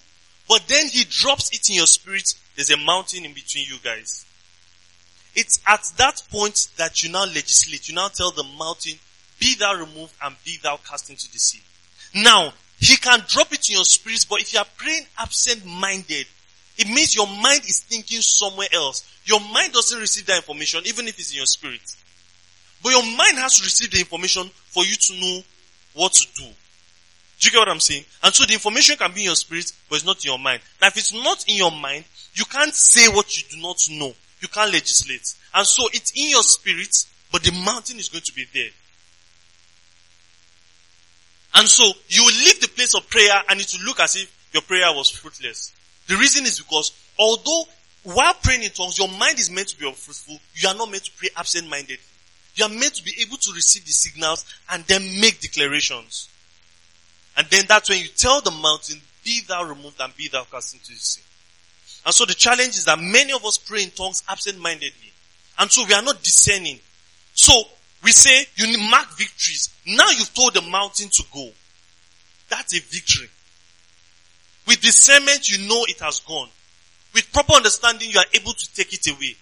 [0.49, 2.28] but then He drops it in your spirit.
[2.57, 4.26] There's a mountain in between you guys.
[5.34, 7.88] It's at that point that you now legislate.
[7.88, 8.95] You now tell the mountain,
[9.38, 11.61] be thou removed and be thou cast into the sea.
[12.14, 16.26] Now, he can drop it in your spirit, but if you are praying absent-minded,
[16.78, 19.05] it means your mind is thinking somewhere else.
[19.31, 21.81] Your mind doesn't receive that information, even if it's in your spirit.
[22.83, 25.43] But your mind has to receive the information for you to know
[25.95, 26.43] what to do.
[27.39, 28.03] Do you get what I'm saying?
[28.24, 30.62] And so the information can be in your spirit, but it's not in your mind.
[30.81, 34.12] Now if it's not in your mind, you can't say what you do not know.
[34.41, 35.37] You can't legislate.
[35.55, 38.70] And so it's in your spirit, but the mountain is going to be there.
[41.55, 44.26] And so you will leave the place of prayer and it will look as if
[44.53, 45.72] your prayer was fruitless.
[46.09, 47.62] The reason is because although
[48.05, 51.05] while praying in tongues, your mind is meant to be unfruitful, you are not meant
[51.05, 51.98] to pray absent-minded.
[52.55, 56.28] You are meant to be able to receive the signals and then make declarations.
[57.36, 60.74] And then that's when you tell the mountain, be thou removed and be thou cast
[60.74, 61.22] into the sea.
[62.05, 65.12] And so the challenge is that many of us pray in tongues absent-mindedly.
[65.59, 66.80] And so we are not discerning.
[67.34, 67.53] So
[68.03, 69.68] we say you mark victories.
[69.86, 71.51] Now you've told the mountain to go.
[72.48, 73.28] That's a victory.
[74.66, 76.48] With discernment, you know it has gone.
[77.14, 79.34] With proper understanding, you are able to take it away.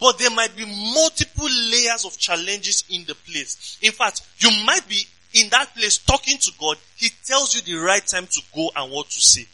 [0.00, 3.78] But there might be multiple layers of challenges in the place.
[3.80, 5.02] In fact, you might be
[5.34, 6.76] in that place talking to God.
[6.96, 9.46] He tells you the right time to go and what to say.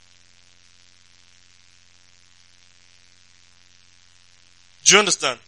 [4.84, 5.38] Do you understand?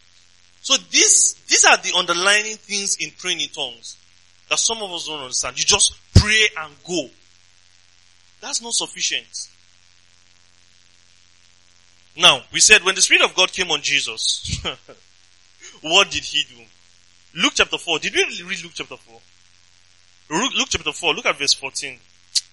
[0.61, 3.97] So this, these are the underlying things in praying in tongues
[4.49, 5.59] that some of us don't understand.
[5.59, 7.09] You just pray and go.
[8.41, 9.27] That's not sufficient.
[12.17, 14.61] Now, we said when the Spirit of God came on Jesus,
[15.83, 16.63] what did he do?
[17.43, 17.99] Luke chapter 4.
[17.99, 19.21] Did we read Luke chapter 4?
[20.31, 21.99] Luke chapter 4, look at verse 14.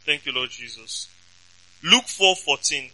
[0.05, 1.07] Thank you, Lord Jesus.
[1.83, 2.89] Luke 4, 14.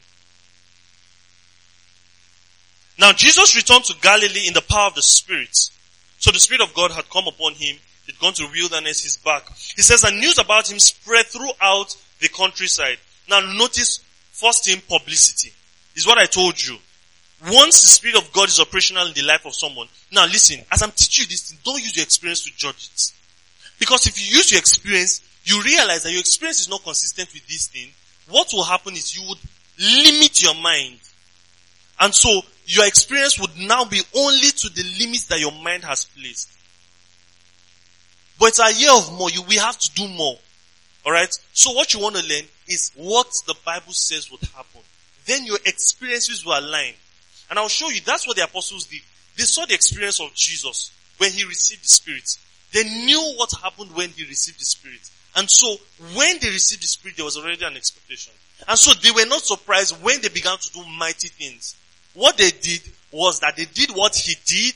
[3.00, 5.56] Now Jesus returned to Galilee in the power of the Spirit.
[6.18, 7.78] So the Spirit of God had come upon him.
[8.06, 9.48] He'd gone to wilderness, his back.
[9.76, 12.98] He says, and news about him spread throughout the countryside.
[13.30, 14.00] Now notice,
[14.32, 15.54] first thing, publicity.
[15.98, 16.78] Is what I told you.
[17.52, 20.84] Once the Spirit of God is operational in the life of someone, now listen, as
[20.84, 23.12] I'm teaching you this thing, don't use your experience to judge it.
[23.80, 27.48] Because if you use your experience, you realize that your experience is not consistent with
[27.48, 27.90] this thing,
[28.30, 29.40] what will happen is you would
[29.80, 31.00] limit your mind.
[32.00, 36.06] And so your experience would now be only to the limits that your mind has
[36.06, 36.52] placed.
[38.40, 39.32] But it's a year of more.
[39.32, 40.38] You, we have to do more.
[41.06, 41.36] Alright?
[41.54, 44.82] So what you want to learn is what the Bible says would happen.
[45.28, 46.94] Then your experiences will align.
[47.50, 49.02] And I'll show you that's what the apostles did.
[49.36, 52.38] They saw the experience of Jesus when he received the Spirit.
[52.72, 55.00] They knew what happened when he received the Spirit.
[55.36, 55.76] And so
[56.16, 58.34] when they received the Spirit, there was already an expectation.
[58.68, 61.76] And so they were not surprised when they began to do mighty things.
[62.14, 64.74] What they did was that they did what he did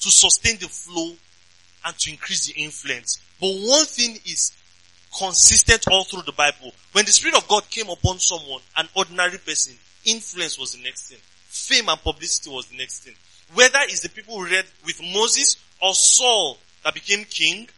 [0.00, 1.12] to sustain the flow
[1.84, 3.20] and to increase the influence.
[3.40, 4.52] But one thing is
[5.18, 6.72] consistent all through the Bible.
[6.92, 11.08] When the Spirit of God came upon someone, an ordinary person, influence was the next
[11.08, 11.18] thing.
[11.48, 13.14] Fame and publicity was the next thing.
[13.54, 17.68] Whether it's the people who read with Moses or Saul that became king,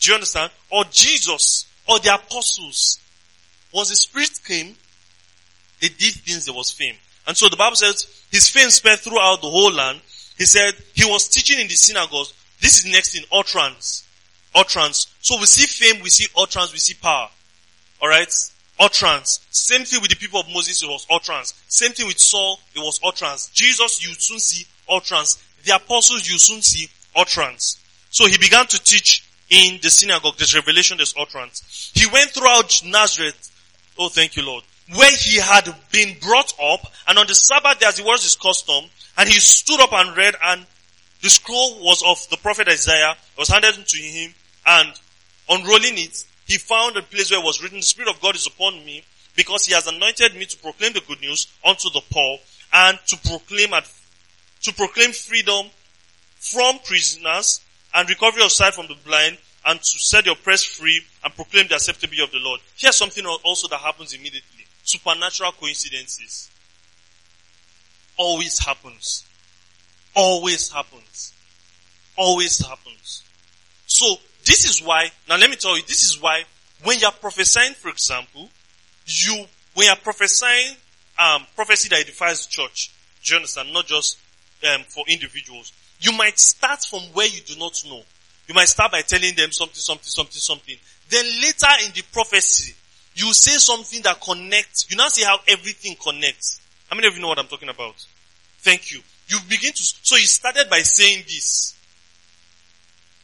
[0.00, 0.50] do you understand?
[0.70, 2.98] Or Jesus or the apostles.
[3.72, 4.74] Once the Spirit came,
[5.80, 6.94] they did things, there was fame.
[7.26, 10.00] And so the Bible says his fame spread throughout the whole land.
[10.36, 12.32] He said he was teaching in the synagogues.
[12.60, 14.06] This is next in utterance.
[14.54, 15.07] Utterance.
[15.28, 17.28] So we see fame, we see utterance, we see power.
[18.00, 18.32] Alright?
[18.80, 19.46] Utterance.
[19.50, 21.52] Same thing with the people of Moses, it was utterance.
[21.68, 23.50] Same thing with Saul, it was utterance.
[23.52, 25.36] Jesus, you soon see utterance.
[25.64, 27.78] The apostles, you soon see utterance.
[28.08, 30.38] So he began to teach in the synagogue.
[30.38, 31.92] There's revelation, there's utterance.
[31.94, 33.52] He went throughout Nazareth.
[33.98, 34.64] Oh, thank you, Lord.
[34.96, 38.82] Where he had been brought up, and on the Sabbath as it was his custom,
[39.18, 40.64] and he stood up and read, and
[41.20, 44.32] the scroll was of the prophet Isaiah, it was handed to him,
[44.66, 44.98] and
[45.48, 48.46] unrolling it, he found a place where it was written, the Spirit of God is
[48.46, 49.04] upon me,
[49.36, 52.38] because he has anointed me to proclaim the good news unto the poor,
[52.72, 53.88] and to proclaim at,
[54.62, 55.66] to proclaim freedom
[56.38, 57.60] from prisoners,
[57.94, 61.66] and recovery of sight from the blind, and to set the oppressed free, and proclaim
[61.68, 62.60] the acceptability of the Lord.
[62.76, 64.66] Here's something also that happens immediately.
[64.84, 66.50] Supernatural coincidences.
[68.16, 69.24] Always happens.
[70.14, 71.34] Always happens.
[72.16, 73.22] Always happens.
[73.86, 74.16] So,
[74.48, 76.42] this is why, now let me tell you, this is why
[76.82, 78.48] when you're prophesying, for example,
[79.04, 79.44] you,
[79.74, 80.74] when you're prophesying,
[81.18, 82.90] um, prophecy that edifies the church,
[83.22, 83.72] do you understand?
[83.74, 84.16] Not just,
[84.72, 85.72] um, for individuals.
[86.00, 88.00] You might start from where you do not know.
[88.46, 90.76] You might start by telling them something, something, something, something.
[91.10, 92.74] Then later in the prophecy,
[93.14, 94.86] you say something that connects.
[94.88, 96.60] You now see how everything connects.
[96.88, 98.02] How many of you know what I'm talking about?
[98.60, 99.00] Thank you.
[99.28, 101.74] You begin to, so you started by saying this.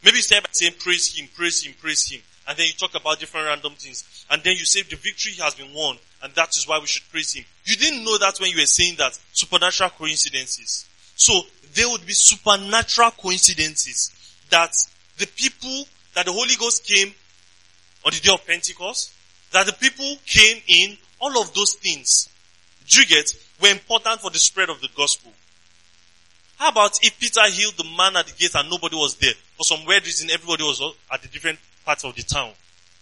[0.05, 2.21] Maybe you started by saying praise him, praise him, praise him.
[2.47, 4.25] And then you talk about different random things.
[4.29, 5.97] And then you say the victory has been won.
[6.21, 7.43] And that is why we should praise him.
[7.65, 9.17] You didn't know that when you were saying that.
[9.33, 10.85] Supernatural coincidences.
[11.15, 11.41] So
[11.73, 14.11] there would be supernatural coincidences
[14.51, 14.73] that
[15.17, 17.11] the people that the Holy Ghost came
[18.05, 19.11] on the day of Pentecost,
[19.51, 22.29] that the people came in, all of those things,
[22.87, 25.31] you get, were important for the spread of the gospel.
[26.57, 29.33] How about if Peter healed the man at the gate and nobody was there?
[29.57, 30.81] For some weird reason, everybody was
[31.11, 32.51] at the different parts of the town.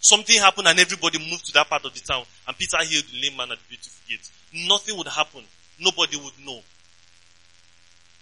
[0.01, 3.21] Something happened and everybody moved to that part of the town and Peter healed the
[3.21, 4.29] lame man at the beautiful gate.
[4.67, 5.43] Nothing would happen.
[5.79, 6.59] Nobody would know.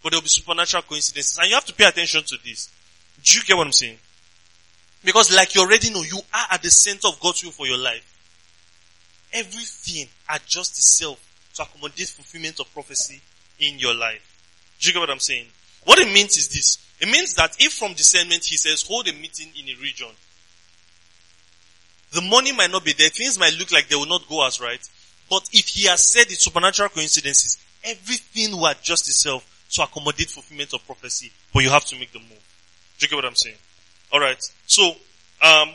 [0.04, 1.38] But there will be supernatural coincidences.
[1.38, 2.70] And you have to pay attention to this.
[3.24, 3.98] Do you get what I'm saying?
[5.04, 7.78] Because like you already know, you are at the center of God's will for your
[7.78, 8.06] life.
[9.34, 11.20] Everything adjusts itself
[11.56, 13.22] to accommodate fulfillment of prophecy
[13.60, 14.22] in your life.
[14.82, 15.46] Do you get what I'm saying?
[15.86, 16.78] What it means is this.
[17.00, 20.10] It means that if from discernment he says hold a meeting in a region,
[22.12, 24.60] the money might not be there, things might look like they will not go as
[24.60, 24.82] right,
[25.30, 30.74] but if he has said it's supernatural coincidences, everything will adjust itself to accommodate fulfillment
[30.74, 32.44] of prophecy, but you have to make the move.
[33.00, 33.56] Do you get what I'm saying?
[34.12, 34.44] Alright.
[34.66, 34.90] So,
[35.42, 35.70] um,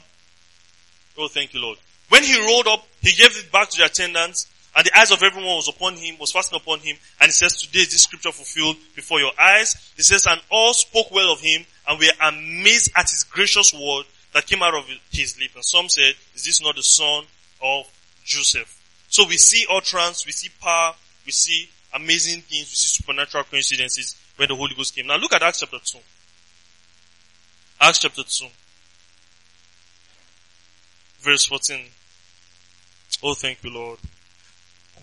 [1.19, 1.79] oh thank you Lord.
[2.09, 4.47] When he rolled up, he gave it back to the attendants,
[4.77, 7.57] and the eyes of everyone was upon him, was fastened upon him, and he says,
[7.57, 9.93] today is this scripture fulfilled before your eyes.
[9.97, 14.05] He says, and all spoke well of him, and were amazed at his gracious word
[14.35, 15.55] that came out of his lips.
[15.55, 17.25] And some said, is this not the son
[17.63, 17.87] of
[18.25, 18.71] Joseph?
[19.09, 20.93] So we see utterance, we see power,
[21.25, 25.07] we see amazing things, we see supernatural coincidences when the Holy Ghost came.
[25.07, 25.99] Now look at Acts chapter 2.
[27.81, 28.47] Acts chapter 2.
[31.21, 31.81] Verse 14.
[33.23, 33.99] Oh, thank you, Lord.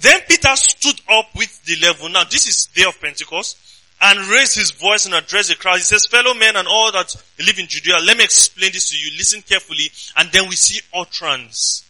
[0.04, 2.12] Then Peter stood up with the eleven.
[2.12, 3.58] Now this is day of Pentecost
[4.02, 5.78] and raised his voice and addressed the crowd.
[5.78, 8.98] He says, fellow men and all that live in Judea, let me explain this to
[8.98, 9.18] you.
[9.18, 9.90] Listen carefully.
[10.18, 11.88] And then we see utterance.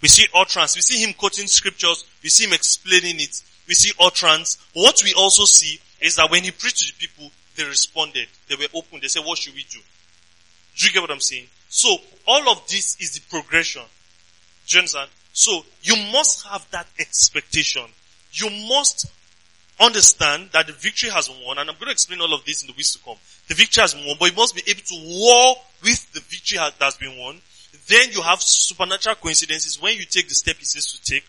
[0.00, 0.76] We see utterance.
[0.76, 2.04] We see him quoting scriptures.
[2.22, 3.42] We see him explaining it.
[3.66, 4.58] We see utterance.
[4.72, 8.28] What we also see is that when he preached to the people, they responded.
[8.48, 9.00] They were open.
[9.02, 9.80] They said, what should we do?
[10.76, 11.46] Do you get what I'm saying?
[11.68, 11.96] So,
[12.28, 13.82] all of this is the progression.
[14.68, 15.10] Do you understand?
[15.32, 17.84] So, you must have that expectation.
[18.32, 19.06] You must
[19.80, 22.66] understand that the victory has won, and I'm going to explain all of this in
[22.66, 23.16] the weeks to come.
[23.48, 26.74] The victory has won, but you must be able to war with the victory that
[26.80, 27.40] has been won.
[27.88, 29.80] Then you have supernatural coincidences.
[29.80, 31.24] When you take the step he says to take,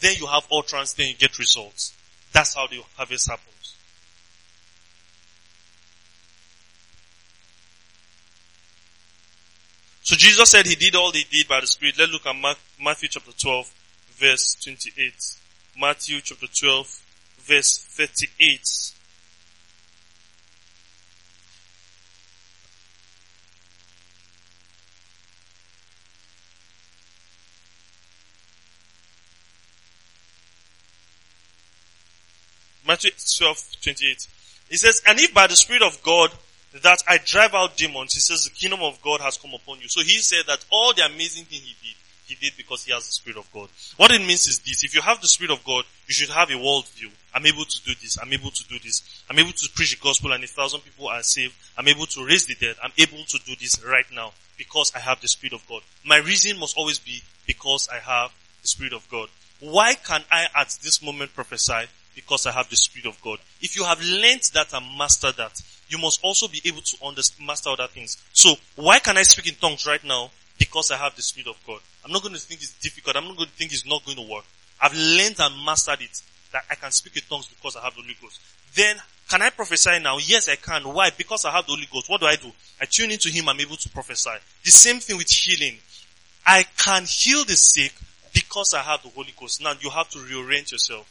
[0.00, 1.94] then you have utterance, then you get results.
[2.32, 3.55] That's how the harvest happens.
[10.06, 11.96] So Jesus said he did all he did by the Spirit.
[11.98, 13.74] Let's look at Mark, Matthew chapter 12
[14.16, 15.12] verse 28.
[15.80, 17.04] Matthew chapter 12
[17.40, 18.60] verse 38.
[32.86, 34.28] Matthew 12, 28.
[34.68, 36.30] He says, and if by the Spirit of God
[36.82, 39.88] that I drive out demons, he says the kingdom of God has come upon you.
[39.88, 41.96] So he said that all the amazing thing he did,
[42.26, 43.68] he did because he has the Spirit of God.
[43.96, 46.50] What it means is this, if you have the Spirit of God, you should have
[46.50, 47.10] a worldview.
[47.34, 50.02] I'm able to do this, I'm able to do this, I'm able to preach the
[50.02, 53.24] gospel and a thousand people are saved, I'm able to raise the dead, I'm able
[53.24, 55.82] to do this right now because I have the Spirit of God.
[56.04, 59.28] My reason must always be because I have the Spirit of God.
[59.60, 61.86] Why can I at this moment prophesy?
[62.16, 63.38] Because I have the Spirit of God.
[63.60, 67.46] If you have learned that and mastered that, you must also be able to understand,
[67.46, 68.16] master other things.
[68.32, 70.30] So, why can I speak in tongues right now?
[70.58, 71.78] Because I have the Spirit of God.
[72.04, 73.14] I'm not going to think it's difficult.
[73.14, 74.44] I'm not going to think it's not going to work.
[74.80, 76.20] I've learned and mastered it
[76.52, 78.40] that I can speak in tongues because I have the Holy Ghost.
[78.74, 78.96] Then,
[79.28, 80.18] can I prophesy now?
[80.18, 80.82] Yes, I can.
[80.82, 81.10] Why?
[81.10, 82.08] Because I have the Holy Ghost.
[82.08, 82.50] What do I do?
[82.80, 83.48] I tune into Him.
[83.48, 84.30] I'm able to prophesy.
[84.64, 85.76] The same thing with healing.
[86.46, 87.92] I can heal the sick
[88.32, 89.62] because I have the Holy Ghost.
[89.62, 91.10] Now you have to reorient yourself.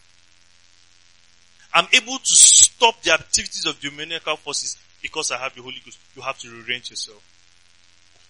[1.75, 5.99] I'm able to stop the activities of demoniacal forces because I have the Holy Ghost.
[6.15, 7.21] You have to rearrange yourself.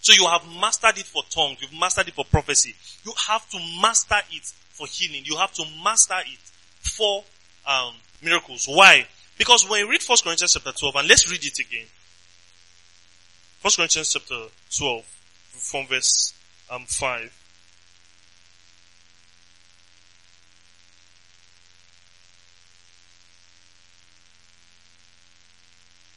[0.01, 1.59] So you have mastered it for tongues.
[1.61, 2.73] You've mastered it for prophecy.
[3.05, 5.21] You have to master it for healing.
[5.25, 6.39] You have to master it
[6.81, 7.23] for
[7.67, 7.93] um,
[8.23, 8.65] miracles.
[8.67, 9.05] Why?
[9.37, 11.85] Because when you read 1 Corinthians chapter 12, and let's read it again.
[13.61, 15.03] 1 Corinthians chapter 12,
[15.51, 16.33] from verse
[16.71, 17.44] um, 5.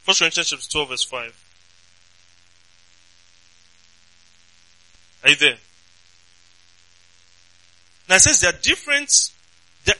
[0.09, 1.45] First Corinthians chapter 12 verse 5.
[5.23, 5.57] Are you there?
[8.09, 9.29] Now it says there are different,
[9.85, 9.95] there,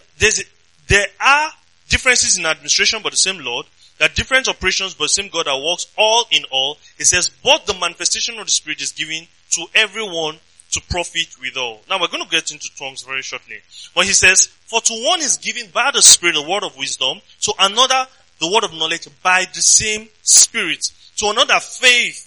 [0.87, 1.51] there are
[1.89, 3.67] differences in administration but the same Lord.
[3.99, 6.79] There are different operations but the same God that works all in all.
[6.97, 10.39] It says, but the manifestation of the Spirit is given to everyone
[10.71, 11.81] to profit with all.
[11.87, 13.57] Now we're going to get into tongues very shortly.
[13.93, 17.21] But he says, for to one is given by the Spirit the word of wisdom,
[17.41, 18.07] to another
[18.39, 20.91] the word of knowledge by the same spirit.
[21.17, 22.25] To another faith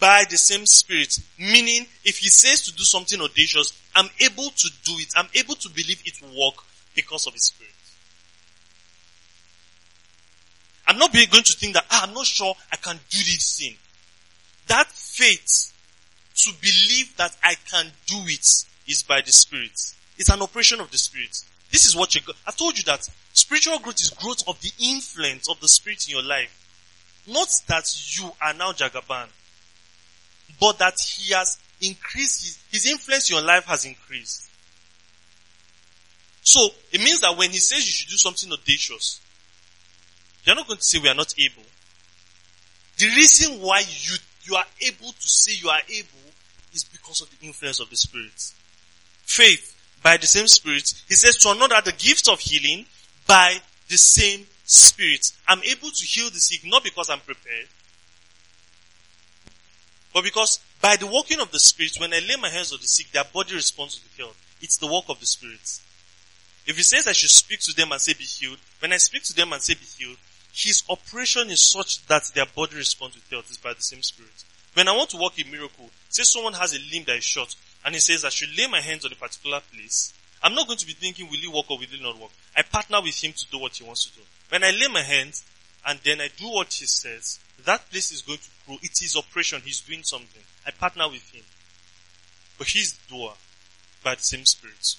[0.00, 1.18] by the same spirit.
[1.38, 5.08] Meaning, if he says to do something audacious, I'm able to do it.
[5.16, 6.56] I'm able to believe it will work
[6.94, 7.72] because of his spirit.
[10.86, 13.76] I'm not going to think that, ah, I'm not sure I can do this thing.
[14.66, 15.72] That faith
[16.34, 18.46] to believe that I can do it
[18.88, 19.72] is by the spirit.
[20.18, 21.36] It's an operation of the spirit.
[21.70, 22.36] This is what you got.
[22.46, 23.08] I've told you that
[23.42, 26.58] spiritual growth is growth of the influence of the spirit in your life.
[27.26, 27.86] Not that
[28.16, 29.26] you are now Jagaban,
[30.60, 34.48] but that he has increased, his, his influence in your life has increased.
[36.42, 39.20] So, it means that when he says you should do something audacious,
[40.44, 41.62] you're not going to say we are not able.
[42.98, 46.30] The reason why you, you are able to say you are able
[46.72, 48.52] is because of the influence of the Spirit.
[49.24, 50.92] Faith by the same Spirit.
[51.08, 52.86] He says to another the gift of healing
[53.26, 53.56] by
[53.88, 55.32] the same Spirit.
[55.46, 57.68] I'm able to heal the sick not because I'm prepared,
[60.14, 62.86] but because by the working of the Spirit, when I lay my hands on the
[62.86, 64.34] sick, their body responds to the healed.
[64.60, 65.80] It's the work of the Spirit.
[66.66, 69.24] If he says I should speak to them and say be healed, when I speak
[69.24, 70.16] to them and say be healed,
[70.52, 74.02] his operation is such that their body responds to the health is by the same
[74.02, 74.44] Spirit.
[74.74, 77.54] When I want to work a miracle, say someone has a limb that is short,
[77.84, 80.12] and he says I should lay my hands on a particular place,
[80.42, 82.30] I'm not going to be thinking, will he work or will he not work?
[82.56, 84.22] I partner with him to do what he wants to do.
[84.50, 85.44] When I lay my hands
[85.86, 88.76] and then I do what he says, that place is going to grow.
[88.82, 89.62] It's his operation.
[89.64, 90.42] He's doing something.
[90.66, 91.42] I partner with him.
[92.58, 93.32] But he's the doer
[94.04, 94.96] by the same spirit.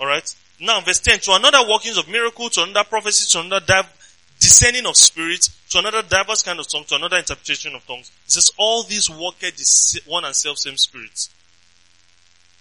[0.00, 0.34] Alright?
[0.60, 3.92] Now verse 10, to another workings of miracle, to another prophecy, to another div-
[4.38, 8.10] descending of spirits, to another diverse kind of tongue, to another interpretation of tongues.
[8.26, 11.30] It says all these work the one and self same spirits.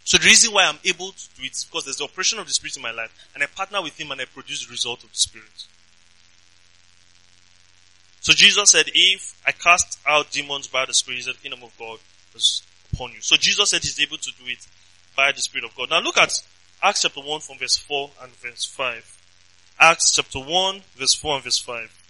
[0.03, 2.47] So the reason why I'm able to do it is because there's the operation of
[2.47, 5.03] the Spirit in my life, and I partner with Him and I produce the result
[5.03, 5.67] of the Spirit.
[8.21, 11.99] So Jesus said, if I cast out demons by the Spirit, the kingdom of God
[12.35, 12.61] is
[12.93, 13.21] upon you.
[13.21, 14.67] So Jesus said He's able to do it
[15.15, 15.89] by the Spirit of God.
[15.89, 16.41] Now look at
[16.83, 19.17] Acts chapter 1 from verse 4 and verse 5.
[19.79, 22.00] Acts chapter 1, verse 4 and verse 5.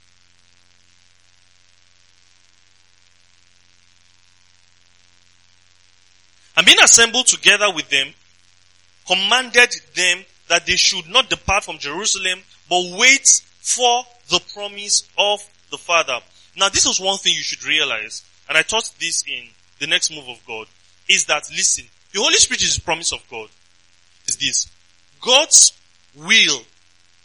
[6.62, 8.08] And being assembled together with them,
[9.08, 12.38] commanded them that they should not depart from Jerusalem,
[12.70, 13.28] but wait
[13.62, 15.42] for the promise of
[15.72, 16.20] the Father.
[16.56, 19.46] Now this is one thing you should realize, and I taught this in
[19.80, 20.68] the next move of God,
[21.10, 23.50] is that listen, the Holy Spirit is the promise of God.
[24.28, 24.70] Is this.
[25.20, 25.76] God's
[26.16, 26.62] will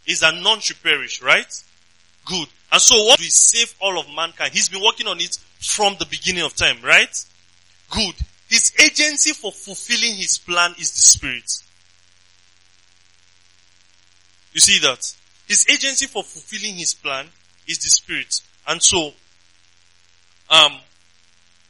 [0.07, 1.63] is that none should perish, right?
[2.25, 2.47] Good.
[2.71, 4.53] And so what we save all of mankind?
[4.53, 7.23] He's been working on it from the beginning of time, right?
[7.91, 8.15] Good.
[8.49, 11.51] His agency for fulfilling his plan is the Spirit.
[14.57, 14.99] You see that?
[15.47, 17.27] His agency for fulfilling his plan
[17.67, 18.41] is the spirit.
[18.67, 19.13] And so,
[20.49, 20.79] um,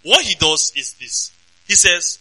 [0.03, 1.33] what he does is this.
[1.67, 2.19] He says,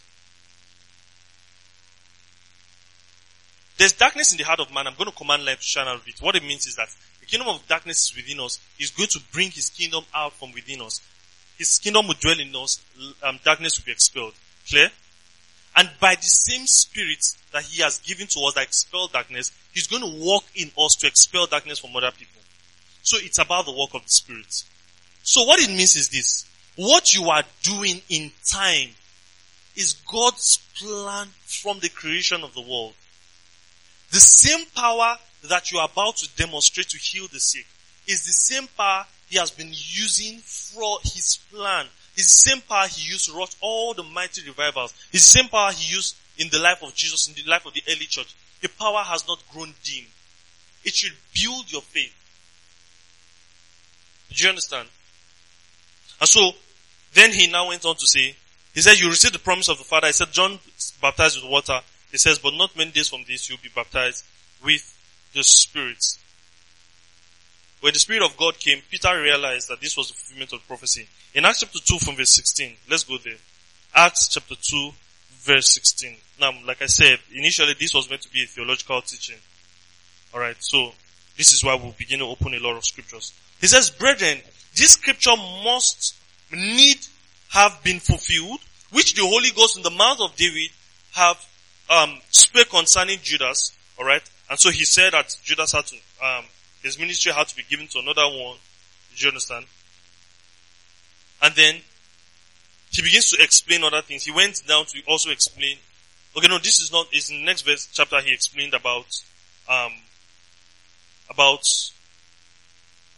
[3.79, 4.89] there's darkness in the heart of man.
[4.89, 6.21] I'm going to command life to shine out of it.
[6.21, 6.89] What it means is that
[7.21, 8.59] the kingdom of darkness is within us.
[8.77, 11.01] He's going to bring his kingdom out from within us.
[11.59, 12.83] His kingdom will dwell in us.
[13.23, 14.35] Um, darkness will be expelled.
[14.69, 14.91] Clear?
[15.77, 19.87] And by the same spirit that he has given to us that expel darkness, he's
[19.87, 22.41] going to walk in us to expel darkness from other people.
[23.03, 24.65] So it's about the work of the spirit.
[25.23, 26.49] So what it means is this.
[26.77, 28.91] What you are doing in time
[29.77, 32.95] is God's plan from the creation of the world.
[34.11, 37.67] The same power that you are about to demonstrate to heal the sick
[38.07, 41.87] is the same power he has been using for his plan
[42.17, 44.95] the same power he used to wrought all the mighty revivals.
[45.13, 47.83] The same power he used in the life of Jesus, in the life of the
[47.89, 48.35] early church.
[48.63, 50.05] The power has not grown dim.
[50.85, 52.15] It should build your faith.
[54.31, 54.89] Do you understand?
[56.21, 56.53] And so,
[57.13, 58.35] then he now went on to say,
[58.75, 60.07] he said, you received the promise of the Father.
[60.07, 60.59] He said, John
[61.01, 61.81] baptized with water.
[62.11, 64.25] He says, but not many days from this you'll be baptized
[64.65, 64.97] with
[65.35, 66.03] the Spirit.
[67.81, 71.07] When the Spirit of God came, Peter realized that this was the fulfillment of prophecy.
[71.35, 73.37] In Acts chapter 2 from verse 16, let's go there.
[73.95, 74.91] Acts chapter 2
[75.47, 76.17] verse 16.
[76.41, 79.39] Now, like I said, initially this was meant to be a theological teaching.
[80.35, 80.93] Alright, so
[81.37, 83.33] this is why we'll begin to open a lot of scriptures.
[83.61, 84.39] He says, brethren,
[84.75, 86.15] this scripture must
[86.53, 86.99] need
[87.51, 88.61] have been fulfilled,
[88.93, 90.71] which the Holy Ghost in the mouth of David
[91.13, 91.37] have
[91.89, 93.73] um, spoke concerning Judas.
[93.99, 96.45] Alright, and so he said that Judas had to, um,
[96.87, 98.57] his ministry had to be given to another one.
[99.11, 99.67] Did you understand?
[101.43, 101.75] And then
[102.91, 104.25] he begins to explain other things.
[104.25, 105.77] He went down to also explain.
[106.37, 107.07] Okay, no, this is not.
[107.13, 108.21] Is in the next verse chapter.
[108.21, 109.07] He explained about
[109.69, 109.93] um,
[111.29, 111.67] about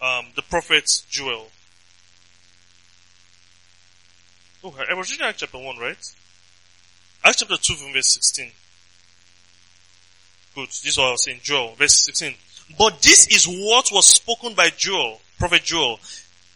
[0.02, 1.48] um, the prophet Joel.
[4.64, 5.96] Oh, I was reading Acts chapter one, right?
[7.24, 8.50] Acts chapter two, verse sixteen.
[10.54, 10.68] Good.
[10.68, 11.40] This is what I was saying.
[11.42, 12.34] Joel, verse sixteen.
[12.76, 15.98] But this is what was spoken by Joel, prophet Joel.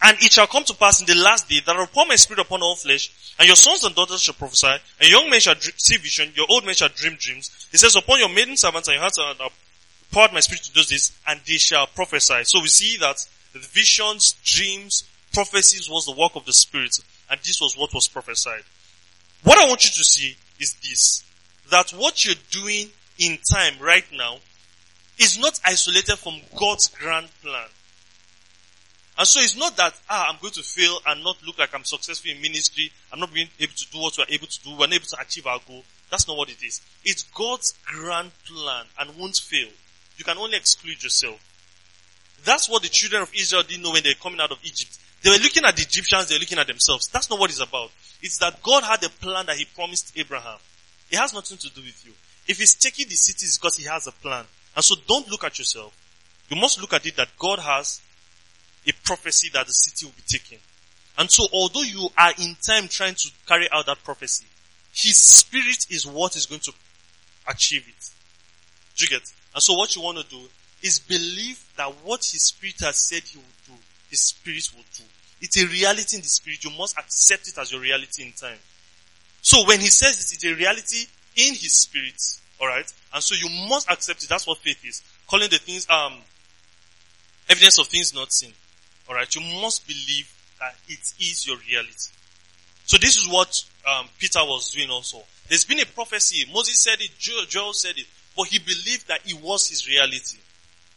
[0.03, 2.17] And it shall come to pass in the last day that I will pour my
[2.17, 5.55] spirit upon all flesh, and your sons and daughters shall prophesy, and young men shall
[5.57, 7.69] see vision, your old men shall dream dreams.
[7.71, 9.49] He says, upon your maiden servants and your hands I
[10.11, 12.45] poured my spirit to do this, and they shall prophesy.
[12.45, 16.97] So we see that the visions, dreams, prophecies was the work of the spirit,
[17.31, 18.65] and this was what was prophesied.
[19.45, 21.25] What I want you to see is this,
[21.71, 22.89] that what you're doing
[23.19, 24.39] in time right now
[25.19, 27.67] is not isolated from God's grand plan.
[29.19, 31.85] And so it's not that, ah, I'm going to fail and not look like I'm
[31.85, 32.91] successful in ministry.
[33.13, 34.71] I'm not being able to do what we're able to do.
[34.71, 35.85] We're not able to achieve our goal.
[36.11, 36.81] That's not what it is.
[37.05, 39.69] It's God's grand plan and won't fail.
[40.17, 41.41] You can only exclude yourself.
[42.45, 44.99] That's what the children of Israel didn't know when they were coming out of Egypt.
[45.23, 47.09] They were looking at the Egyptians, they were looking at themselves.
[47.09, 47.91] That's not what it's about.
[48.23, 50.59] It's that God had a plan that He promised Abraham.
[51.11, 52.13] It has nothing to do with you.
[52.49, 54.45] If He's taking the cities because He has a plan.
[54.75, 55.97] And so don't look at yourself.
[56.49, 58.01] You must look at it that God has
[58.87, 60.59] a prophecy that the city will be taken.
[61.19, 64.47] And so although you are in time trying to carry out that prophecy,
[64.95, 66.73] his spirit is what is going to
[67.49, 68.11] achieve it.
[68.97, 69.23] Do you get?
[69.55, 70.41] And so what you want to do
[70.83, 73.73] is believe that what his spirit has said he will do,
[74.11, 75.05] his spirit will do.
[75.41, 76.65] It's a reality in the spirit.
[76.65, 78.59] You must accept it as your reality in time.
[79.41, 81.07] So when he says it, it's a reality
[81.37, 82.21] in his spirit.
[82.63, 82.93] Alright?
[83.13, 84.29] And so you must accept it.
[84.29, 85.03] That's what faith is.
[85.27, 86.15] Calling the things, um,
[87.51, 88.53] evidence of things not seen.
[89.09, 92.13] Alright, you must believe that it is your reality.
[92.85, 95.19] So this is what um, Peter was doing also.
[95.49, 96.49] There's been a prophecy.
[96.53, 98.07] Moses said it, Joel said it,
[98.37, 100.39] but he believed that it was his reality.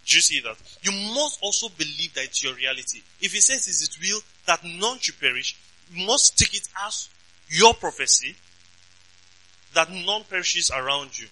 [0.05, 0.55] Do you see that?
[0.84, 3.01] You must also believe that it's your reality.
[3.22, 5.57] If he says it's his will that none should perish,
[5.91, 7.09] you must take it as
[7.49, 8.36] your prophecy
[9.74, 11.28] that none perishes around you.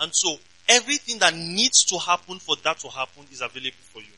[0.00, 0.36] And so
[0.68, 4.12] everything that needs to happen for that to happen is available for you.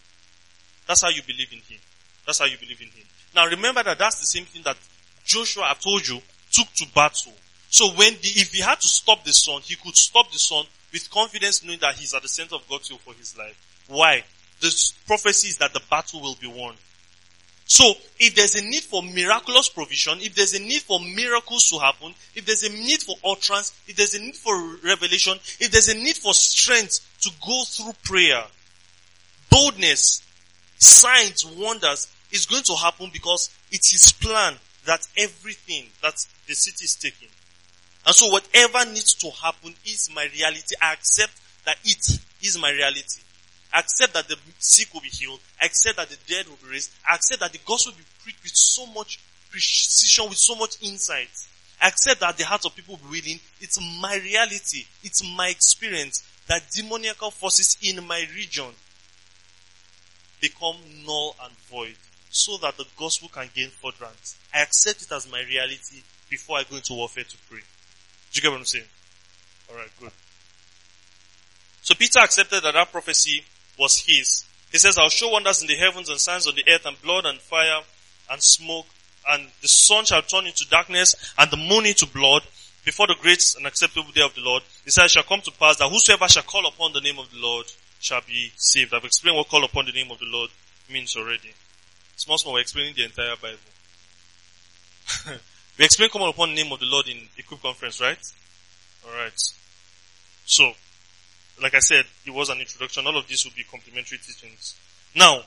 [0.86, 1.80] That's how you believe in him.
[2.26, 3.06] That's how you believe in him.
[3.34, 4.76] Now remember that that's the same thing that
[5.24, 6.20] Joshua, I told you,
[6.50, 7.32] took to battle.
[7.68, 10.64] So when the, if he had to stop the sun, he could stop the sun
[10.92, 13.84] with confidence knowing that he's at the center of God's will for his life.
[13.88, 14.24] Why?
[14.60, 14.74] The
[15.06, 16.74] prophecy is that the battle will be won.
[17.70, 21.78] So, if there's a need for miraculous provision, if there's a need for miracles to
[21.78, 25.88] happen, if there's a need for utterance, if there's a need for revelation, if there's
[25.88, 28.42] a need for strength to go through prayer,
[29.50, 30.22] boldness,
[30.78, 34.54] signs, wonders is going to happen because it's his plan
[34.86, 36.14] that everything that
[36.46, 37.28] the city is taking.
[38.06, 40.74] And so whatever needs to happen is my reality.
[40.80, 41.32] I accept
[41.66, 43.20] that it is my reality.
[43.74, 45.40] Accept that the sick will be healed.
[45.62, 46.90] Accept that the dead will be raised.
[47.12, 51.28] Accept that the gospel will be preached with so much precision, with so much insight.
[51.82, 53.40] Accept that the hearts of people will be willing.
[53.60, 54.84] It's my reality.
[55.04, 58.70] It's my experience that demoniacal forces in my region
[60.40, 61.94] become null and void
[62.30, 64.36] so that the gospel can gain furtherance.
[64.54, 67.60] I accept it as my reality before I go into warfare to pray.
[67.60, 68.84] Do you get what I'm saying?
[69.70, 70.10] Alright, good.
[71.82, 73.44] So Peter accepted that that prophecy
[73.78, 74.44] was his.
[74.70, 77.24] He says, I'll show wonders in the heavens and signs on the earth and blood
[77.24, 77.80] and fire
[78.30, 78.86] and smoke
[79.30, 82.42] and the sun shall turn into darkness and the moon into blood
[82.84, 84.62] before the great and acceptable day of the Lord.
[84.84, 87.30] He says, it shall come to pass that whosoever shall call upon the name of
[87.30, 87.66] the Lord
[88.00, 88.94] shall be saved.
[88.94, 90.50] I've explained what call upon the name of the Lord
[90.90, 91.52] means already.
[92.16, 93.58] Small, small, we're explaining the entire Bible.
[95.78, 98.18] we explained come upon the name of the Lord in Equip Conference, right?
[99.06, 99.38] Alright.
[100.46, 100.72] So,
[101.62, 103.06] like I said, it was an introduction.
[103.06, 104.74] All of these will be complementary teachings.
[105.14, 105.42] Now,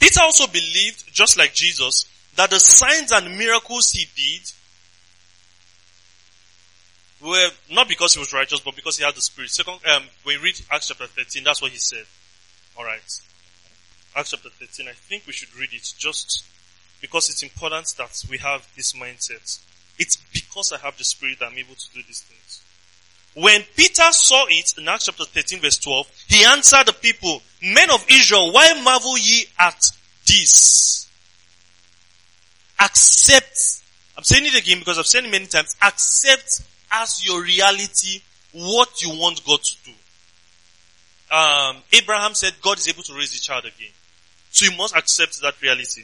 [0.00, 2.06] Peter also believed, just like Jesus,
[2.36, 4.52] that the signs and miracles he did
[7.20, 9.50] were not because he was righteous, but because he had the Spirit.
[9.50, 12.04] Second, um, when you read Acts chapter 13, that's what he said.
[12.78, 13.20] Alright.
[14.14, 16.44] Acts chapter 13, I think we should read it just
[17.00, 19.60] because it's important that we have this mindset.
[19.98, 22.62] It's because I have the Spirit that I'm able to do these things.
[23.34, 27.90] When Peter saw it in Acts chapter 13 verse 12, he answered the people, Men
[27.90, 29.80] of Israel, why marvel ye at
[30.26, 31.08] this?
[32.80, 33.82] Accept,
[34.16, 38.20] I'm saying it again because I've said it many times, accept as your reality
[38.52, 39.92] what you want God to do.
[41.30, 43.92] Um, Abraham said God is able to raise the child again.
[44.50, 46.02] So you must accept that reality.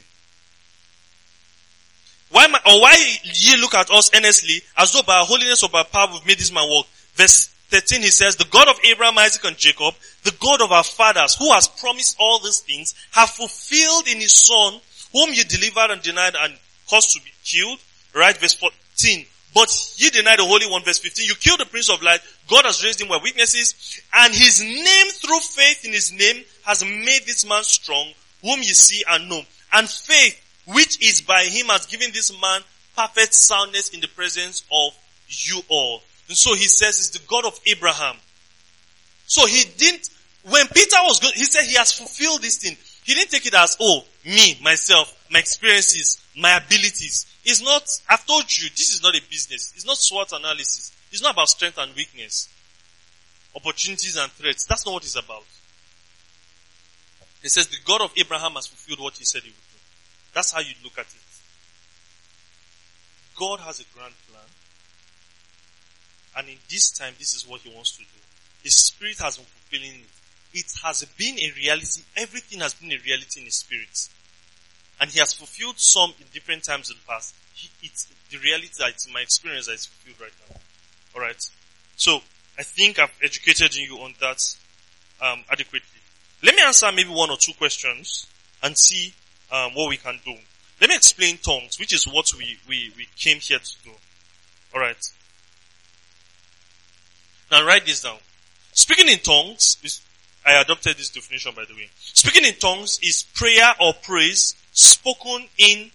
[2.29, 5.83] Why, or why ye look at us earnestly as though by our holiness or by
[5.83, 6.87] power we've made this man walk?
[7.15, 10.83] Verse 13 he says, the God of Abraham, Isaac and Jacob, the God of our
[10.83, 14.79] fathers who has promised all these things have fulfilled in his son
[15.11, 16.53] whom you delivered and denied and
[16.89, 17.79] caused to be killed.
[18.13, 18.37] Right?
[18.37, 19.25] Verse 14.
[19.53, 21.25] But ye denied the Holy One, verse 15.
[21.25, 22.19] You killed the Prince of Light.
[22.49, 24.01] God has raised him by weaknesses.
[24.13, 28.11] And his name through faith in his name has made this man strong,
[28.41, 29.41] whom ye see and know.
[29.71, 32.61] And faith, which is by him, has given this man
[32.97, 34.93] perfect soundness in the presence of
[35.29, 36.01] you all.
[36.27, 38.15] And so he says it's the God of Abraham.
[39.27, 40.09] So he didn't,
[40.49, 42.77] when Peter was going, he said he has fulfilled this thing.
[43.03, 47.27] He didn't take it as, oh, me, myself, my experiences, my abilities.
[47.43, 49.73] It's not, I've told you, this is not a business.
[49.75, 50.91] It's not SWOT analysis.
[51.11, 52.49] It's not about strength and weakness.
[53.55, 54.65] Opportunities and threats.
[54.65, 55.45] That's not what it's about.
[57.41, 59.79] He says the God of Abraham has fulfilled what he said he would do.
[60.33, 61.15] That's how you look at it.
[63.37, 64.41] God has a grand plan.
[66.37, 68.19] And in this time, this is what he wants to do.
[68.63, 70.59] His spirit has been fulfilling it.
[70.59, 72.01] It has been a reality.
[72.15, 74.09] Everything has been a reality in his spirit.
[74.99, 77.35] And he has fulfilled some in different times in the past.
[77.53, 80.59] He, it's the reality that it's my experience that is fulfilled right now.
[81.15, 81.49] Alright.
[81.97, 82.21] So,
[82.57, 84.41] I think I've educated you on that,
[85.21, 85.99] um, adequately.
[86.41, 88.27] Let me answer maybe one or two questions
[88.63, 89.13] and see,
[89.51, 90.35] um, what we can do.
[90.79, 93.91] Let me explain tongues, which is what we, we, we came here to do.
[94.73, 94.97] Alright.
[97.51, 98.17] Now write this down.
[98.73, 100.01] Speaking in tongues is,
[100.45, 101.89] I adopted this definition by the way.
[101.95, 105.91] Speaking in tongues is prayer or praise spoken in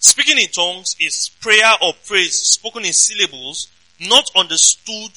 [0.00, 3.68] Speaking in tongues is prayer or praise spoken in syllables
[4.00, 5.10] not understood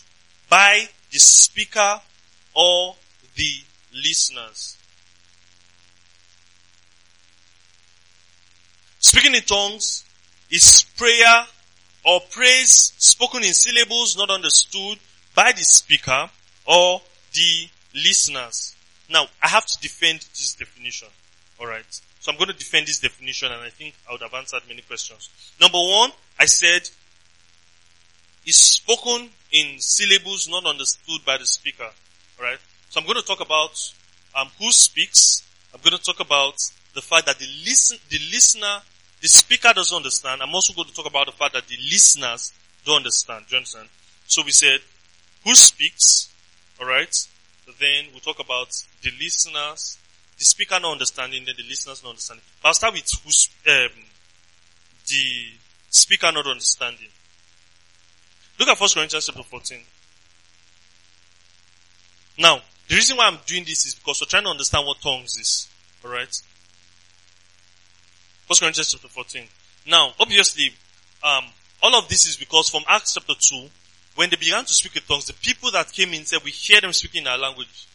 [0.49, 2.01] by the speaker
[2.53, 2.95] or
[3.35, 3.61] the
[3.93, 4.77] listeners.
[8.99, 10.03] Speaking in tongues
[10.49, 11.45] is prayer
[12.05, 14.97] or praise spoken in syllables not understood
[15.35, 16.29] by the speaker
[16.65, 17.01] or
[17.33, 18.75] the listeners.
[19.09, 21.09] Now, I have to defend this definition.
[21.59, 22.01] Alright.
[22.19, 24.81] So I'm going to defend this definition and I think I would have answered many
[24.81, 25.29] questions.
[25.59, 26.89] Number one, I said,
[28.45, 31.89] is spoken in syllables not understood by the speaker.
[32.39, 32.59] Alright.
[32.89, 33.71] So I'm going to talk about,
[34.35, 35.43] um, who speaks.
[35.73, 36.55] I'm going to talk about
[36.93, 38.81] the fact that the listen, the listener,
[39.21, 40.41] the speaker doesn't understand.
[40.41, 42.53] I'm also going to talk about the fact that the listeners
[42.85, 43.45] don't understand.
[43.47, 43.87] Do you understand?
[44.27, 44.79] So we said,
[45.43, 46.29] who speaks?
[46.79, 47.27] Alright
[47.79, 48.69] then we'll talk about
[49.01, 49.97] the listeners,
[50.37, 52.43] the speaker not understanding, then the listeners not understanding.
[52.61, 54.03] But I'll start with who's, um,
[55.07, 55.45] the
[55.89, 57.09] speaker not understanding.
[58.59, 59.79] Look at 1 Corinthians chapter 14.
[62.37, 65.37] Now, the reason why I'm doing this is because we're trying to understand what tongues
[65.37, 65.67] is.
[66.03, 66.35] Alright?
[68.51, 69.47] 1 Corinthians chapter 14.
[69.87, 70.73] Now, obviously,
[71.23, 71.45] um,
[71.81, 73.69] all of this is because from Acts chapter 2,
[74.15, 76.81] when they began to speak in tongues, the people that came in said, we hear
[76.81, 77.87] them speaking in our language.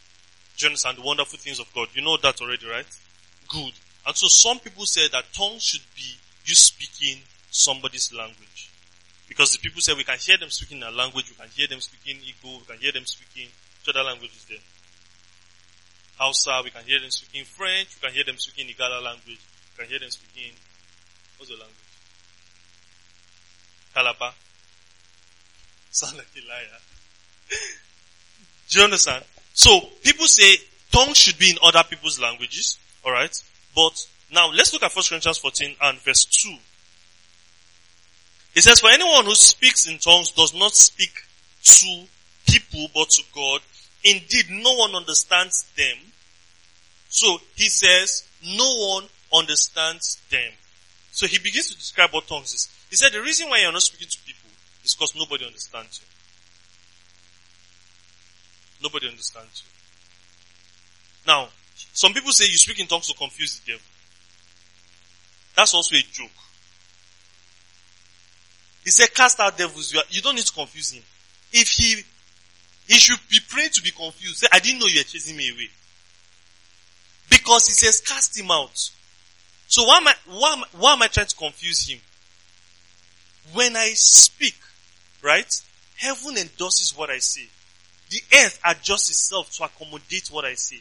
[0.56, 1.88] Do you understand the wonderful things of God?
[1.92, 2.86] You know that already, right?
[3.48, 3.72] Good.
[4.06, 8.70] And so some people say that tongues should be you speaking somebody's language.
[9.28, 11.68] Because the people say we can hear them speaking in our language, we can hear
[11.68, 13.48] them speaking Igbo, we can hear them speaking
[13.86, 14.64] other languages there.
[16.16, 19.38] Hausa, we can hear them speaking French, we can hear them speaking Igala language,
[19.76, 20.52] can hear them speaking,
[21.36, 21.74] what's the language?
[23.94, 24.32] Calabar.
[25.90, 26.80] Sound like a liar.
[28.68, 29.24] Do you understand?
[29.54, 30.56] So, people say
[30.92, 33.36] tongues should be in other people's languages, alright?
[33.74, 36.56] But, now let's look at 1 Corinthians 14 and verse 2.
[38.56, 41.12] It says, for anyone who speaks in tongues does not speak
[41.62, 42.04] to
[42.46, 43.60] people but to God.
[44.02, 45.96] Indeed, no one understands them.
[47.08, 49.04] So he says, no one
[49.38, 50.52] understands them.
[51.12, 52.68] So he begins to describe what tongues is.
[52.90, 54.50] He said the reason why you're not speaking to people
[54.84, 56.06] is because nobody understands you.
[58.82, 59.72] Nobody understands you.
[61.26, 61.48] Now,
[61.92, 63.86] some people say you speak in tongues to confuse the devil.
[65.56, 66.30] That's also a joke.
[68.84, 69.92] He said, cast out devils.
[69.92, 71.02] You, are, you don't need to confuse him.
[71.52, 72.04] If he,
[72.86, 74.36] he should be praying to be confused.
[74.36, 75.68] Say, I didn't know you were chasing me away.
[77.28, 78.90] Because he says, cast him out.
[79.68, 81.98] So why am I, why why am I trying to confuse him?
[83.52, 84.56] When I speak,
[85.22, 85.52] right?
[85.96, 87.48] Heaven endorses what I say.
[88.10, 90.78] The earth adjusts itself to accommodate what I say.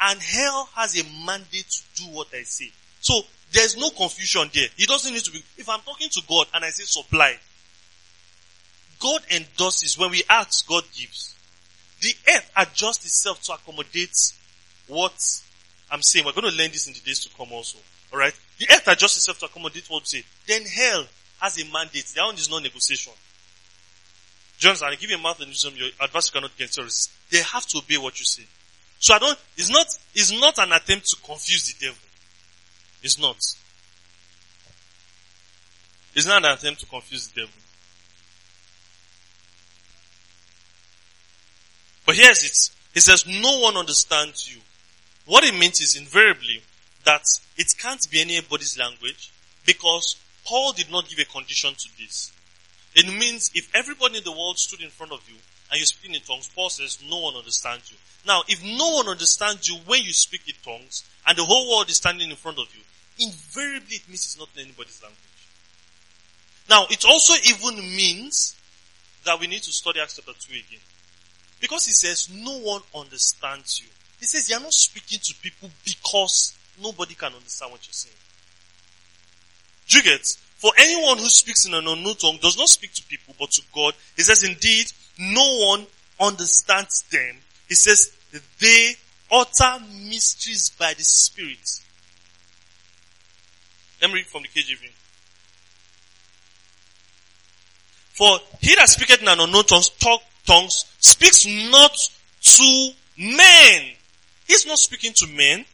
[0.00, 2.70] And hell has a mandate to do what I say.
[3.00, 4.68] So there's no confusion there.
[4.76, 7.36] He doesn't need to be, if I'm talking to God and I say supply,
[8.98, 11.34] God endorses when we ask, God gives.
[12.00, 14.32] The earth adjusts itself to accommodate
[14.86, 15.12] what
[15.90, 16.24] I'm saying.
[16.24, 17.78] We're going to learn this in the days to come also.
[18.12, 18.34] Alright?
[18.58, 20.24] The earth adjusts itself to accommodate what we say.
[20.46, 21.06] Then hell
[21.40, 22.06] has a mandate.
[22.16, 23.12] That one is not negotiation.
[24.58, 27.10] Johnson, I give you a mouth and wisdom, your adversary cannot get to resist.
[27.30, 28.44] They have to obey what you say.
[28.98, 31.98] So I don't, it's not, it's not an attempt to confuse the devil.
[33.02, 33.36] It's not.
[36.14, 37.54] It's not an attempt to confuse the devil.
[42.04, 42.76] But here's it.
[42.92, 44.60] He says, no one understands you.
[45.24, 46.60] What it means is invariably
[47.04, 47.22] that
[47.56, 49.30] it can't be anybody's language
[49.66, 52.32] because Paul did not give a condition to this.
[52.94, 55.36] It means if everybody in the world stood in front of you
[55.70, 57.96] and you speak in tongues, Paul says no one understands you.
[58.26, 61.88] Now, if no one understands you when you speak in tongues and the whole world
[61.88, 62.82] is standing in front of you,
[63.26, 65.18] invariably it means it's not in anybody's language.
[66.68, 68.56] Now, it also even means
[69.24, 70.80] that we need to study Acts chapter 2 again.
[71.60, 73.88] Because he says no one understands you.
[74.18, 78.14] He says you're not speaking to people because nobody can understand what you're saying.
[79.88, 80.26] Do you get?
[80.56, 83.62] For anyone who speaks in an unknown tongue does not speak to people but to
[83.74, 83.94] God.
[84.16, 85.86] He says indeed no one
[86.20, 87.36] understands them.
[87.68, 88.12] He says
[88.58, 88.94] they
[89.32, 91.80] utter mysteries by the Spirit.
[94.00, 94.90] Let me read from the KJV.
[98.12, 101.96] For he that speaketh in an unknown tongue, talk, tongues speaks not
[102.42, 103.92] to men.
[104.46, 105.64] He's not speaking to men.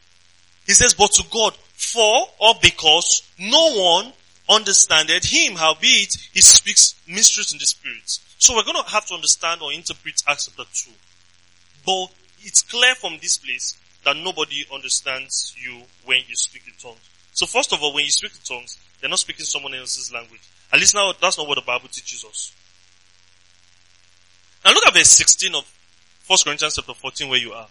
[0.67, 1.55] He says, but to God.
[1.73, 4.11] For or because no one
[4.49, 8.19] understandeth him, howbeit he speaks mysteries in the spirit.
[8.39, 10.91] So we're going to have to understand or interpret Acts chapter 2.
[11.85, 12.07] But
[12.41, 17.09] it's clear from this place that nobody understands you when you speak in tongues.
[17.33, 20.41] So first of all, when you speak in tongues, they're not speaking someone else's language.
[20.71, 22.53] At least now, that's not what the Bible teaches us.
[24.65, 25.71] Now look at verse 16 of
[26.27, 27.67] 1 Corinthians chapter 14 where you are.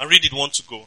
[0.00, 0.86] And read it one to go.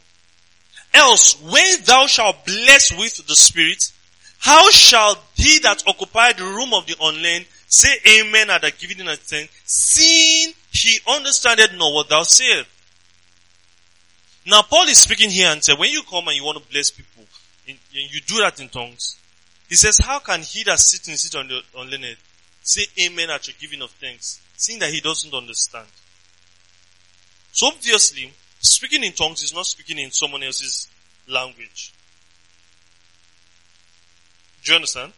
[0.94, 3.91] Else, when thou shalt bless with the Spirit,
[4.39, 7.89] how shall he that occupy the room of the unlearned say
[8.20, 12.70] amen at the giving of ten, seeing he understandeth not what thou sayest?
[14.46, 16.91] Now Paul is speaking here and said, when you come and you want to bless
[16.91, 17.24] people,
[17.68, 19.18] and you do that in tongues.
[19.70, 22.18] He says, how can he that sits in seat on the unlearned
[22.62, 25.88] say amen at your giving of thanks, seeing that he doesn't understand?
[27.54, 28.34] So obviously,
[28.64, 30.88] speaking in tongues is not speaking in someone else's
[31.28, 31.93] language.
[34.64, 35.11] Do you understand?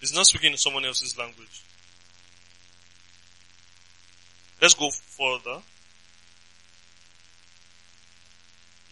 [0.00, 1.64] It's not speaking in someone else's language.
[4.60, 5.60] Let's go further.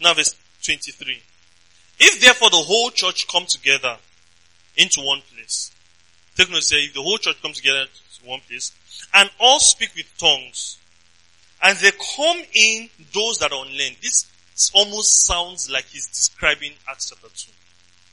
[0.01, 1.21] Now verse 23.
[1.99, 3.97] If therefore the whole church come together
[4.77, 5.71] into one place,
[6.35, 8.71] take note say if the whole church comes together to one place,
[9.13, 10.77] and all speak with tongues,
[11.63, 13.97] and they come in those that are unlearned.
[14.01, 14.29] This
[14.73, 17.51] almost sounds like he's describing Acts chapter 2.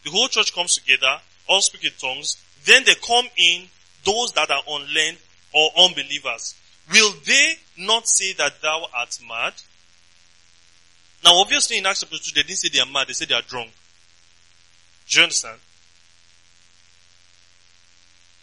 [0.04, 1.18] The whole church comes together,
[1.48, 3.68] all speak in tongues, then they come in
[4.04, 5.18] those that are unlearned,
[5.54, 6.54] or unbelievers,
[6.92, 9.54] will they not say that thou art mad?
[11.24, 13.34] Now obviously in Acts chapter 2, they didn't say they are mad, they said they
[13.34, 13.70] are drunk.
[15.08, 15.58] Do you understand?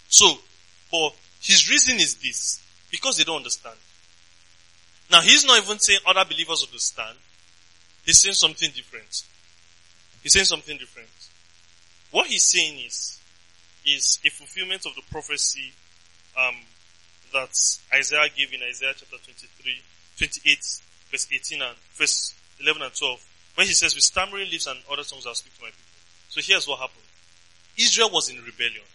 [0.09, 0.33] So,
[0.91, 3.75] but his reason is this, because they don't understand.
[5.11, 7.17] Now he's not even saying other believers understand.
[8.05, 9.23] He's saying something different.
[10.23, 11.09] He's saying something different.
[12.11, 13.19] What he's saying is,
[13.85, 15.73] is a fulfillment of the prophecy
[16.37, 16.55] um,
[17.33, 17.51] that
[17.93, 19.81] Isaiah gave in Isaiah chapter 23,
[20.17, 20.59] 28,
[21.09, 25.03] verse 18 and verse 11 and 12, when he says, with stammering lips and other
[25.03, 25.91] tongues I'll speak to my people.
[26.29, 27.03] So here's what happened.
[27.77, 28.85] Israel was in rebellion.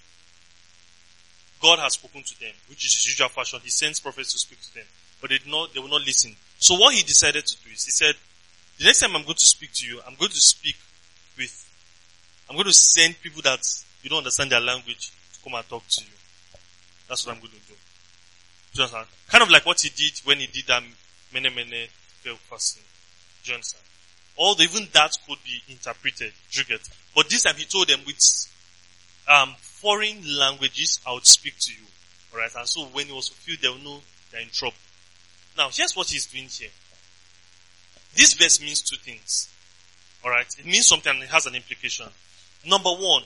[1.60, 3.60] God has spoken to them, which is his usual fashion.
[3.62, 4.86] He sends prophets to speak to them,
[5.20, 6.34] but they did not, they not listen.
[6.58, 8.14] So what he decided to do is, he said,
[8.78, 10.76] the next time I'm going to speak to you, I'm going to speak
[11.38, 11.52] with,
[12.48, 13.60] I'm going to send people that
[14.02, 16.10] you don't understand their language to come and talk to you.
[17.08, 17.74] That's what I'm going to do.
[18.74, 19.06] Do you understand?
[19.28, 20.82] Kind of like what he did when he did that
[21.32, 21.88] many, many
[22.20, 22.84] failed fasting.
[23.44, 23.82] Do you understand?
[24.38, 26.32] Although even that could be interpreted.
[26.50, 26.80] You get?
[27.14, 28.20] But this time he told them with
[29.28, 31.86] um, foreign languages I would speak to you.
[32.32, 32.54] Alright?
[32.56, 34.00] And so when he was fulfilled, they will know
[34.30, 34.76] they're in trouble.
[35.57, 36.70] Now here's what he's doing here.
[38.14, 39.48] This verse means two things.
[40.24, 40.57] Alright?
[40.59, 42.07] It means something and it has an implication.
[42.66, 43.22] Number one,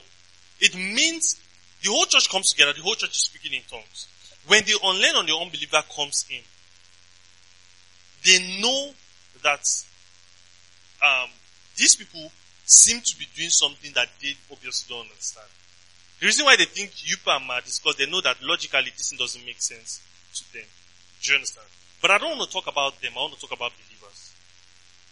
[0.59, 1.39] it means
[1.81, 4.07] the whole church comes together, the whole church is speaking in tongues.
[4.47, 6.41] When the unlearned and the unbeliever comes in,
[8.23, 8.91] they know
[9.43, 9.65] that
[11.01, 11.29] um,
[11.75, 12.31] these people
[12.65, 15.47] seem to be doing something that they obviously don't understand.
[16.19, 19.09] The reason why they think you are mad is because they know that logically this
[19.17, 20.01] doesn't make sense
[20.35, 20.65] to them.
[21.21, 21.67] Do you understand?
[22.01, 23.11] But I don't want to talk about them.
[23.15, 24.33] I want to talk about believers.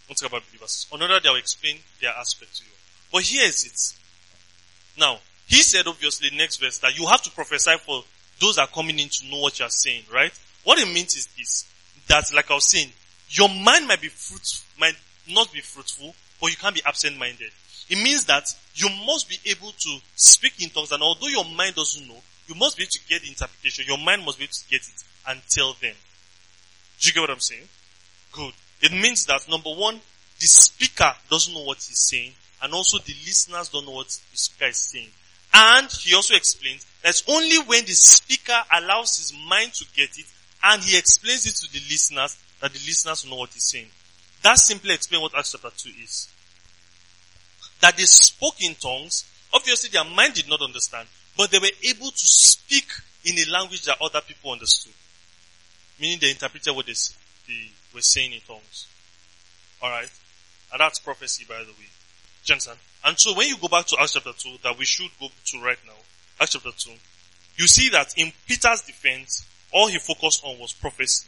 [0.06, 0.88] I want to talk about believers.
[0.92, 2.72] Another day I'll explain their aspect to you.
[3.12, 5.00] But here is it.
[5.00, 8.04] Now, he said obviously next verse that you have to prophesy for
[8.40, 10.32] those that are coming in to know what you are saying, right?
[10.64, 11.66] What it means is this,
[12.08, 12.90] that like I was saying,
[13.30, 14.96] your mind might be fruitful, might
[15.28, 17.52] not be fruitful, but you can't be absent-minded.
[17.90, 21.76] It means that you must be able to speak in tongues and although your mind
[21.76, 23.86] doesn't know, you must be able to get the interpretation.
[23.88, 25.94] Your mind must be able to get it and tell them.
[27.00, 27.68] Do you get what I'm saying?
[28.32, 28.54] Good.
[28.82, 30.00] It means that number one,
[30.40, 34.38] the speaker doesn't know what he's saying and also the listeners don't know what the
[34.38, 35.10] speaker is saying.
[35.54, 40.26] And he also explains that only when the speaker allows his mind to get it
[40.64, 43.88] and he explains it to the listeners that the listeners know what he's saying.
[44.44, 46.30] That simply explains what Acts chapter 2 is.
[47.82, 52.12] That they spoke in tongues, obviously their mind did not understand, but they were able
[52.12, 52.88] to speak
[53.26, 54.94] in a language that other people understood.
[56.00, 56.94] Meaning they interpreted what they,
[57.48, 58.88] they were saying in tongues.
[59.82, 60.12] Alright?
[60.72, 61.90] And that's prophecy by the way.
[62.44, 62.76] Jensen.
[63.06, 65.62] And so when you go back to Acts chapter 2, that we should go to
[65.62, 65.94] right now,
[66.40, 66.92] Acts chapter 2,
[67.58, 71.28] you see that in Peter's defense, all he focused on was prophecy.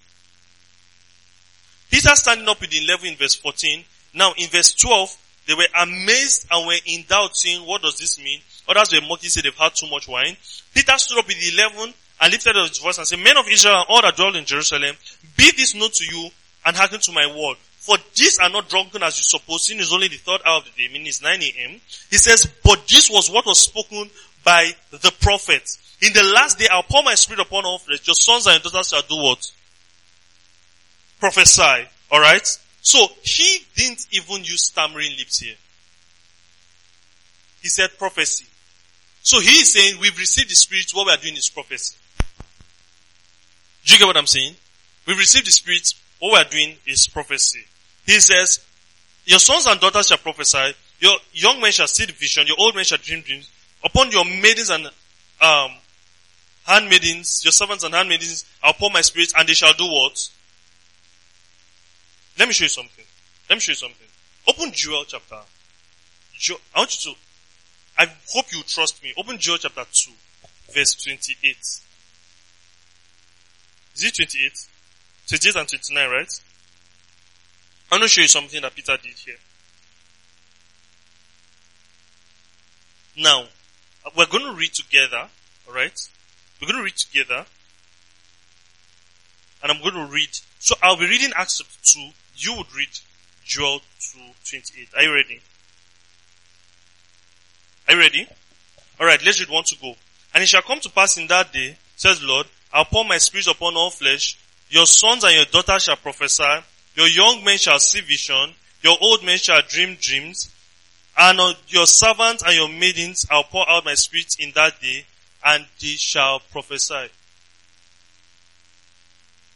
[1.90, 3.84] Peter standing up with the 11 in verse 14.
[4.14, 5.18] Now in verse 12,
[5.48, 8.40] they were amazed and were in doubt saying, what does this mean?
[8.68, 10.38] Others were mocking, said they've had too much wine.
[10.74, 13.48] Peter stood up with the 11 and lifted up his voice and said, men of
[13.50, 14.96] Israel all that dwell in Jerusalem,
[15.36, 16.30] be this known to you
[16.66, 17.58] and hearken to my word.
[17.80, 20.66] For these are not drunken as you suppose, sin is only the third hour of
[20.66, 21.82] the day, meaning it's 9 a.m.
[22.12, 24.10] He says, but this was what was spoken
[24.44, 25.64] by the prophet.
[26.02, 28.06] In the last day I'll pour my spirit upon all flesh.
[28.06, 29.52] Your sons and your daughters shall do what?
[31.20, 31.88] Prophesy.
[32.12, 32.60] Alright?
[32.82, 35.56] So he didn't even use stammering lips here.
[37.62, 38.46] He said prophecy.
[39.24, 41.96] So he is saying we've received the spirit, what we are doing is prophecy.
[43.86, 44.56] Do you get what I'm saying?
[45.08, 47.64] We receive the spirit, what we are doing is prophecy.
[48.06, 48.60] He says,
[49.26, 52.76] your sons and daughters shall prophesy, your young men shall see the vision, your old
[52.76, 53.50] men shall dream dreams.
[53.84, 54.86] Upon your maidens and
[55.42, 55.72] um,
[56.64, 60.30] handmaidens, your servants and handmaidens, I'll pour my spirit and they shall do what?
[62.38, 63.06] Let me show you something.
[63.50, 64.08] Let me show you something.
[64.48, 65.40] Open Joel chapter.
[66.38, 67.20] Jo- I want you to,
[67.98, 69.14] I hope you trust me.
[69.18, 70.12] Open Joel chapter 2,
[70.74, 71.58] verse 28.
[73.96, 74.52] Is it 28?
[75.28, 76.42] 28 and 29, right?
[77.92, 79.36] I want to show you something that Peter did here.
[83.18, 83.46] Now,
[84.16, 85.28] we're going to read together,
[85.68, 86.10] alright?
[86.60, 87.46] We're going to read together.
[89.62, 90.30] And I'm going to read.
[90.60, 92.10] So I'll be reading Acts chapter 2.
[92.36, 92.90] You would read
[93.44, 93.82] Joel
[94.14, 94.20] 2,
[94.50, 94.88] 28.
[94.98, 95.42] Are you ready?
[97.88, 98.28] Are you ready?
[99.00, 99.96] Alright, let's read one to go.
[100.34, 103.18] And it shall come to pass in that day, says the Lord, I'll pour my
[103.18, 104.38] spirit upon all flesh.
[104.70, 106.64] Your sons and your daughters shall prophesy.
[106.96, 108.54] Your young men shall see vision.
[108.82, 110.52] Your old men shall dream dreams.
[111.18, 115.06] And on your servants and your maidens I'll pour out my spirit in that day
[115.46, 117.10] and they shall prophesy.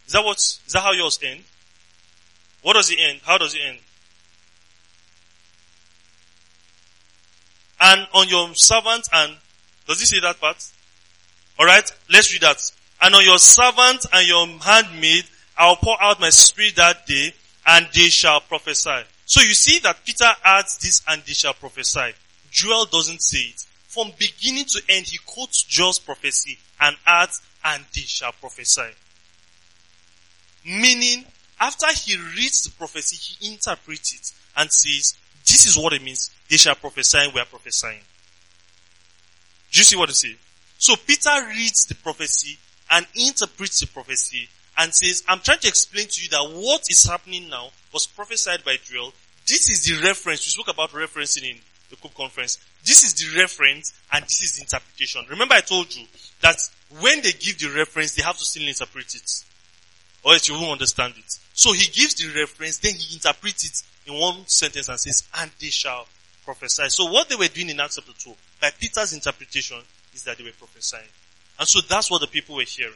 [0.08, 1.42] Is that what, is that how yours end?
[2.62, 3.22] What does it end?
[3.24, 3.78] How does it end?
[7.80, 9.36] And on your servants and,
[9.88, 10.58] does he say that part?
[11.60, 12.58] Alright, let's read that.
[13.02, 15.26] And on your servant and your handmaid,
[15.58, 17.34] I'll pour out my spirit that day
[17.66, 19.04] and they shall prophesy.
[19.26, 22.14] So you see that Peter adds this and they shall prophesy.
[22.52, 23.66] Joel doesn't say it.
[23.88, 28.90] From beginning to end, he quotes Joel's prophecy and adds and they shall prophesy.
[30.66, 31.26] Meaning,
[31.60, 35.16] after he reads the prophecy, he interprets it and says,
[35.46, 36.32] this is what it means.
[36.50, 38.02] They shall prophesy and we are prophesying.
[39.72, 40.36] Do you see what I say?
[40.78, 42.58] So Peter reads the prophecy
[42.92, 44.48] and interprets the prophecy
[44.78, 48.64] and says, I'm trying to explain to you that what is happening now was prophesied
[48.64, 49.14] by Joel.
[49.48, 50.46] This is the reference.
[50.46, 51.58] We spoke about referencing in
[51.90, 52.58] the Cook conference.
[52.84, 55.22] This is the reference and this is the interpretation.
[55.30, 56.06] Remember I told you
[56.42, 56.58] that
[57.00, 59.44] when they give the reference, they have to still interpret it.
[60.24, 61.40] Or else you won't understand it.
[61.54, 65.52] So he gives the reference, then he interprets it in one sentence and says, and
[65.60, 66.08] they shall
[66.44, 66.90] prophesy.
[66.90, 69.78] So what they were doing in Acts chapter 2, by Peter's interpretation,
[70.14, 71.04] is that they were prophesying.
[71.60, 72.94] And so that's what the people were hearing.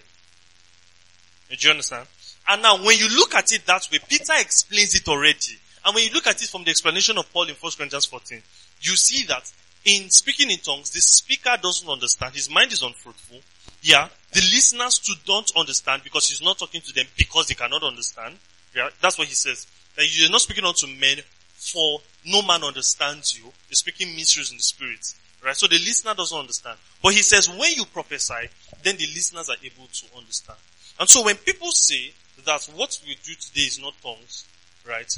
[1.50, 2.08] Do you understand?
[2.48, 5.58] And now when you look at it that way, Peter explains it already.
[5.86, 8.42] And when you look at it from the explanation of Paul in 1 Corinthians 14,
[8.82, 9.52] you see that
[9.86, 12.36] in speaking in tongues, the speaker doesn't understand.
[12.36, 13.40] His mind is unfruitful.
[13.82, 14.10] Yeah.
[14.34, 18.36] The listeners too don't understand because he's not talking to them because they cannot understand.
[18.76, 18.90] Yeah.
[19.02, 19.68] That's what he says.
[19.96, 21.20] That you're not speaking unto men
[21.56, 23.46] for no man understands you.
[23.70, 25.14] You're speaking mysteries in the spirit.
[25.44, 25.56] Right?
[25.56, 26.78] So the listener doesn't understand.
[27.02, 28.50] But he says when you prophesy,
[28.84, 30.60] then the listeners are able to understand.
[31.00, 32.12] And so when people say
[32.46, 34.46] that what we do today is not tongues,
[34.88, 35.12] right?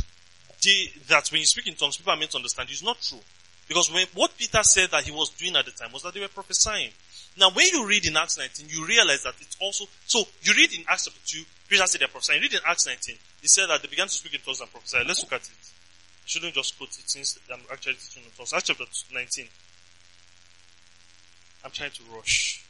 [0.63, 3.19] They, that when you speak in tongues, people are meant to understand is not true.
[3.67, 6.19] Because when, what Peter said that he was doing at the time was that they
[6.19, 6.91] were prophesying.
[7.37, 10.73] Now when you read in Acts 19, you realize that it's also, so you read
[10.73, 12.41] in Acts chapter 2, Peter said they're prophesying.
[12.41, 14.69] You read in Acts 19, he said that they began to speak in tongues and
[14.69, 14.97] prophesy.
[15.07, 15.63] Let's look at it.
[15.63, 18.53] I shouldn't just quote it since I'm actually teaching in tongues.
[18.53, 18.83] Acts chapter
[19.13, 19.47] 19.
[21.63, 22.63] I'm trying to rush.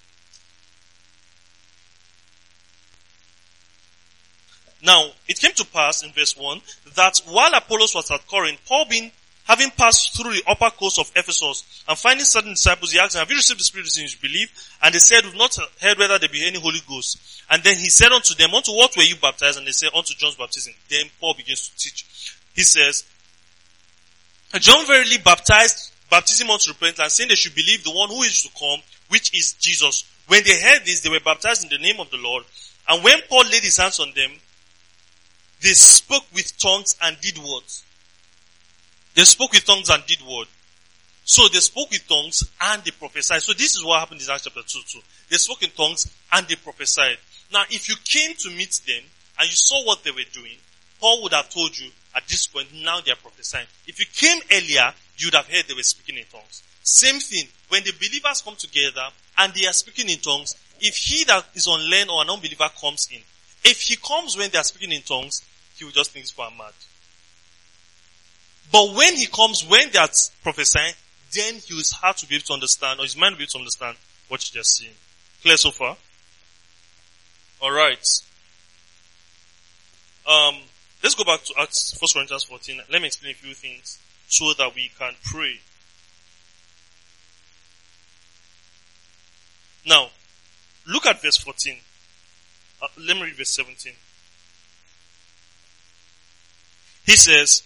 [4.84, 6.62] Now, it came to pass in verse 1
[6.96, 9.12] that while Apollos was at Corinth, Paul being,
[9.46, 13.20] having passed through the upper coast of Ephesus and finding certain disciples, he asked them,
[13.20, 14.52] have you received the Spirit since you believe?
[14.82, 17.44] And they said, we've not heard whether there be any Holy Ghost.
[17.50, 19.60] And then he said unto them, unto what were you baptized?
[19.60, 20.74] And they said, unto John's baptism.
[20.90, 22.36] Then Paul begins to teach.
[22.56, 23.06] He says,
[24.60, 28.44] John verily baptized baptism unto repentance, and saying they should believe the one who is
[28.44, 30.04] to come, which is Jesus.
[30.28, 32.44] When they heard this, they were baptized in the name of the Lord.
[32.88, 34.32] And when Paul laid his hands on them,
[35.62, 37.64] they spoke with tongues and did what?
[39.16, 40.48] They spoke with tongues and did what?
[41.24, 43.42] So they spoke with tongues and they prophesied.
[43.42, 45.00] So this is what happened in Acts chapter 2 too.
[45.30, 47.18] They spoke in tongues and they prophesied.
[47.54, 49.04] Now if you came to meet them
[49.40, 50.58] and you saw what they were doing,
[51.00, 53.68] Paul would have told you at this point, now they are prophesying.
[53.88, 56.64] If you came earlier, you would have heard they were speaking in tongues.
[56.82, 59.06] Same thing, when the believers come together
[59.38, 63.08] and they are speaking in tongues, if he that is unlearned or an unbeliever comes
[63.12, 63.22] in,
[63.64, 65.44] if he comes when they are speaking in tongues,
[65.76, 66.74] he will just think it's for mad.
[68.72, 70.10] But when he comes, when they are
[70.42, 70.94] prophesying,
[71.36, 73.52] then he will have to be able to understand, or his mind will be able
[73.52, 74.94] to understand what they're seeing.
[75.44, 75.98] Clear so far?
[77.62, 78.08] Alright.
[80.28, 80.56] Um,
[81.04, 82.82] let's go back to Acts, 1 Corinthians 14.
[82.92, 84.00] Let me explain a few things
[84.32, 85.60] so that we can pray.
[89.86, 90.08] Now,
[90.88, 91.76] look at verse 14.
[92.82, 93.92] Uh, let me read verse 17.
[97.06, 97.64] He says,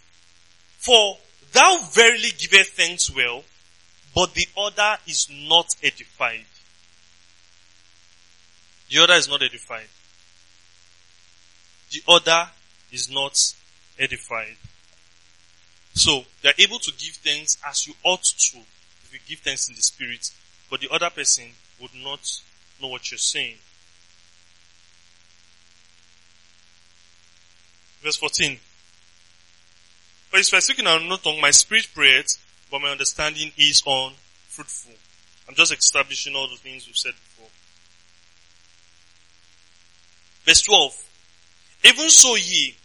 [0.79, 1.17] For
[1.53, 3.43] thou verily givest thanks well,
[4.15, 6.45] but the other is not edified.
[8.89, 9.87] The other is not edified.
[11.91, 12.49] The other
[12.91, 13.53] is not
[13.99, 14.57] edified.
[15.95, 18.57] So, they are able to give thanks as you ought to
[19.05, 20.29] if you give thanks in the spirit,
[20.69, 21.45] but the other person
[21.79, 22.41] would not
[22.81, 23.55] know what you're saying.
[28.01, 28.57] Verse 14.
[30.29, 32.39] For if I speak in another tongue, my spirit prays,
[32.69, 34.93] but my understanding is unfruitful.
[35.47, 37.49] I'm just establishing all the things we've said before.
[40.45, 41.03] Verse 12.
[41.85, 42.75] Even so ye,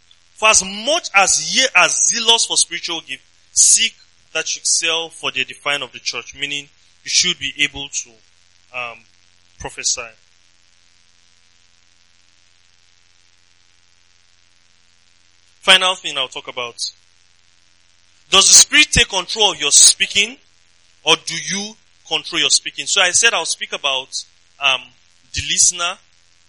[0.41, 3.93] for as much as ye are zealous for spiritual gift, seek
[4.33, 6.67] that you excel for the edifying of the church, meaning
[7.03, 8.09] you should be able to
[8.75, 8.97] um,
[9.59, 10.01] prophesy.
[15.59, 16.91] Final thing I'll talk about.
[18.31, 20.37] Does the Spirit take control of your speaking
[21.03, 21.75] or do you
[22.07, 22.87] control your speaking?
[22.87, 24.25] So I said I'll speak about
[24.59, 24.81] um,
[25.35, 25.99] the listener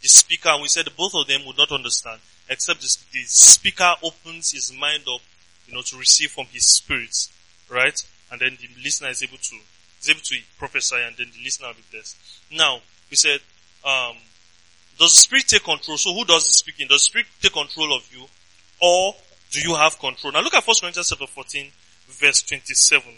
[0.01, 2.89] the speaker, and we said both of them would not understand, except the,
[3.24, 5.20] speaker opens his mind up,
[5.66, 7.28] you know, to receive from his spirit,
[7.70, 7.98] right?
[8.31, 9.56] And then the listener is able to,
[10.01, 12.16] is able to prophesy, and then the listener will be blessed.
[12.51, 13.40] Now, we said,
[13.85, 14.16] um,
[14.98, 15.97] does the spirit take control?
[15.97, 16.86] So who does the speaking?
[16.89, 18.24] Does the spirit take control of you?
[18.81, 19.14] Or
[19.51, 20.32] do you have control?
[20.32, 21.70] Now look at 1 Corinthians chapter 14,
[22.09, 23.12] verse 27.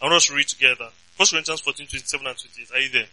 [0.00, 0.88] I want us to read together.
[1.16, 2.76] 1 Corinthians 14, 27 and 28.
[2.76, 3.06] Are you there?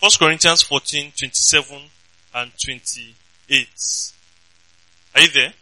[0.00, 1.82] 1 Corinthians 14, 27
[2.34, 3.68] and 28.
[5.14, 5.52] Are you there?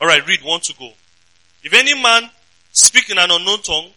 [0.00, 0.92] Alright, read one to go.
[1.62, 2.30] If any man
[2.72, 3.90] speak in an unknown tongue,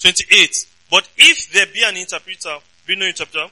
[0.00, 0.66] Twenty-eight.
[0.90, 3.46] But if there be an interpreter, be no interpreter,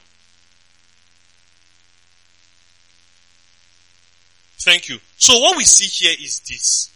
[4.63, 4.99] Thank you.
[5.17, 6.91] So what we see here is this.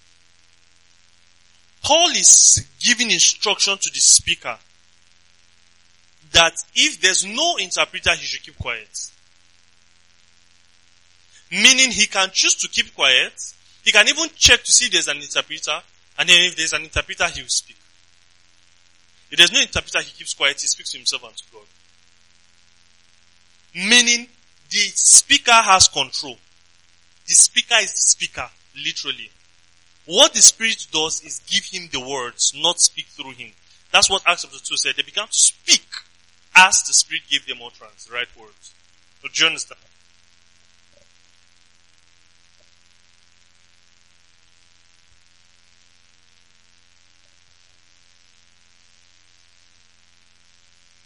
[1.81, 4.55] Paul is giving instruction to the speaker
[6.35, 8.89] that if there's no interpreter, he should keep quiet.
[11.49, 13.33] Meaning he can choose to keep quiet.
[13.83, 15.79] He can even check to see if there's an interpreter.
[16.19, 17.77] And then if there's an interpreter, he will speak.
[19.31, 20.59] If there's no interpreter, he keeps quiet.
[20.59, 21.65] He speaks to himself and to God.
[23.73, 24.27] Meaning
[24.69, 26.37] the speaker has control.
[27.27, 28.49] The speaker is the speaker,
[28.83, 29.29] literally.
[30.05, 33.51] What the Spirit does is give him the words, not speak through him.
[33.91, 34.95] That's what Acts chapter 2 said.
[34.95, 35.85] They began to speak
[36.55, 38.73] as the Spirit gave them utterance, the right words.
[39.21, 39.79] So do you understand?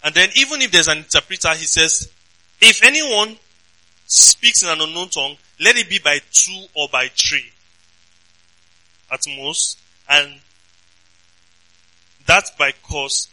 [0.03, 2.11] And then even if there's an interpreter, he says,
[2.61, 3.38] if anyone
[4.05, 7.51] speaks in an unknown tongue, let it be by two or by three
[9.11, 9.77] at most.
[10.09, 10.39] And
[12.26, 13.27] that by course,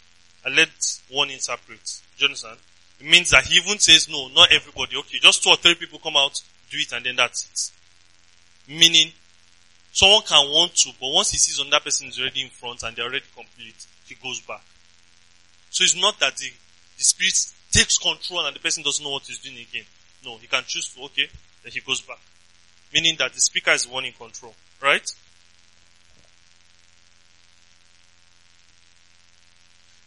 [0.45, 0.69] I let
[1.11, 2.03] one interpret.
[2.19, 2.59] Do you understand?
[3.01, 4.97] It means that he even says, no, not everybody.
[4.97, 6.41] Okay, just two or three people come out,
[6.71, 8.73] do it, and then that's it.
[8.73, 9.13] Meaning,
[9.93, 12.97] someone can want to, but once he sees another person is already in front and
[12.97, 14.63] they're already complete, he goes back.
[15.71, 16.49] So it's not that the,
[16.97, 17.35] the spirit
[17.71, 19.85] takes control and the person doesn't know what he's doing again.
[20.25, 21.29] No, he can choose to, okay,
[21.63, 22.19] then he goes back.
[22.95, 24.55] Meaning that the speaker is the one in control.
[24.81, 25.07] Right?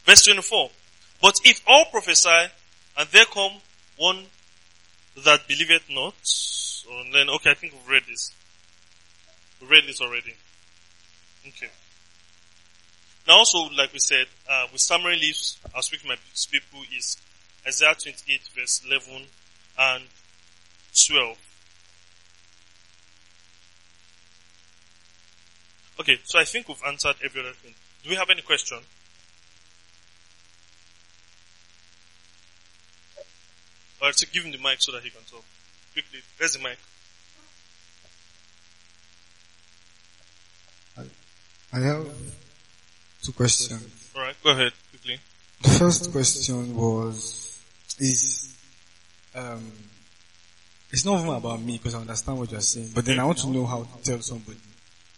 [0.06, 0.72] Verse 24.
[1.22, 2.52] But if all prophesy,
[2.98, 3.54] and there come
[3.98, 4.26] one
[5.26, 6.16] that believeth not,
[6.91, 8.34] and then, okay, I think we've read this.
[9.60, 10.36] We've read this already.
[11.48, 11.70] Okay.
[13.28, 16.16] Now also, like we said, uh, with summary leaves, I'll speak to my
[16.52, 17.18] people is
[17.68, 19.26] Isaiah 28 verse 11
[19.78, 20.04] and
[21.08, 21.38] 12.
[26.00, 27.74] Okay, so I think we've answered every other thing.
[28.04, 28.80] Do we have any question?
[34.02, 35.44] Or to give him the mic so that he can talk.
[35.94, 36.78] Quickly, where's the mic?
[41.72, 42.08] I have
[43.22, 44.12] two questions.
[44.16, 45.20] Alright, go ahead, quickly.
[45.62, 47.62] The first question was,
[48.00, 48.58] is,
[49.36, 49.72] um,
[50.92, 53.38] it's not even about me because I understand what you're saying, but then I want
[53.40, 54.58] to know how to tell somebody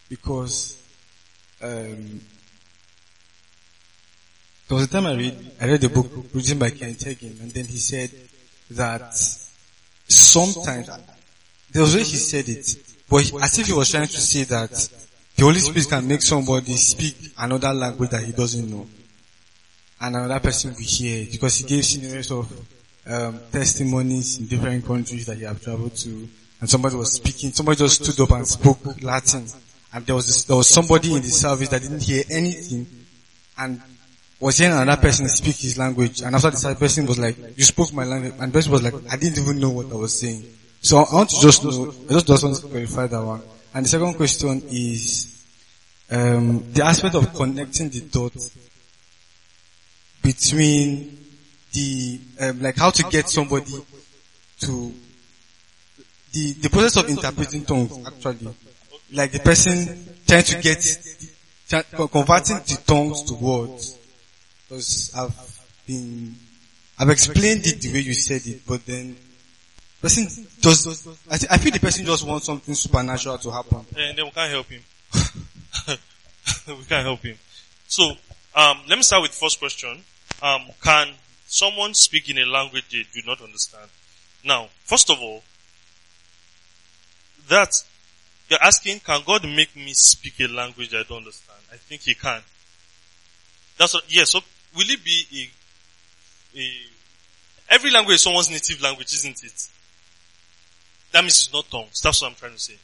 [0.09, 0.83] because
[1.61, 2.19] um,
[4.67, 7.51] there was a time I read I read a book written by Ken Hagin, and
[7.51, 8.11] then he said
[8.75, 9.13] that
[10.07, 10.89] sometimes
[11.79, 12.75] was way he said it,
[13.09, 14.71] but as if he was trying to say that
[15.35, 18.85] the Holy Spirit can make somebody speak another language that he doesn't know,
[20.01, 22.51] and another person will hear it because he gave scenarios of
[23.07, 26.27] um, testimonies in different countries that he have traveled to,
[26.59, 27.51] and somebody was speaking.
[27.51, 29.47] Somebody just stood up and spoke Latin,
[29.93, 32.85] and there was this, there was somebody in the service that didn't hear anything,
[33.57, 33.81] and
[34.41, 36.21] was hearing another person speak his language.
[36.21, 38.95] And after the person was like, "You spoke my language," and the person was like,
[39.09, 40.43] "I didn't even know what I was saying."
[40.81, 41.93] So I want to just know.
[42.09, 43.41] I just, just want to clarify that one.
[43.73, 45.45] And the second question is
[46.09, 48.51] um, the aspect of connecting the dots
[50.23, 51.17] between
[51.73, 53.73] the um, like how to get somebody
[54.59, 54.93] to
[56.33, 58.53] the the process of interpreting tongues actually
[59.13, 60.77] like the person trying to get
[62.11, 63.97] converting the tongues to words
[64.71, 66.35] because I've been
[66.97, 69.17] I've explained it the way you said it but then
[70.01, 70.23] person
[71.29, 74.51] I, I feel the person just wants something supernatural to happen and then we can't
[74.51, 74.81] help him
[76.67, 77.37] we can't help him
[77.87, 78.11] so
[78.55, 80.01] um, let me start with the first question
[80.41, 81.13] um, can
[81.51, 83.89] someone speak in a language they do not understand.
[84.43, 85.43] Now, first of all,
[87.49, 87.83] that
[88.49, 91.59] you're asking, can God make me speak a language I don't understand?
[91.71, 92.41] I think He can.
[93.77, 94.39] That's what, yes, so
[94.75, 95.25] will it be
[96.55, 96.71] a, a,
[97.69, 99.69] every language is someone's native language, isn't it?
[101.11, 102.01] That means it's not tongues.
[102.01, 102.75] That's what I'm trying to say.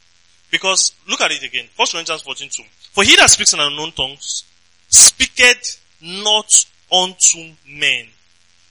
[0.50, 1.66] Because, look at it again.
[1.76, 2.62] 1 Corinthians 14 2.
[2.92, 4.44] For he that speaks in unknown tongues,
[4.88, 8.06] speaketh not unto men.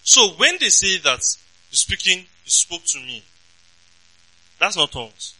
[0.03, 1.19] So when they say that
[1.69, 3.23] you're speaking, you spoke to me,
[4.59, 5.35] that's not tongues.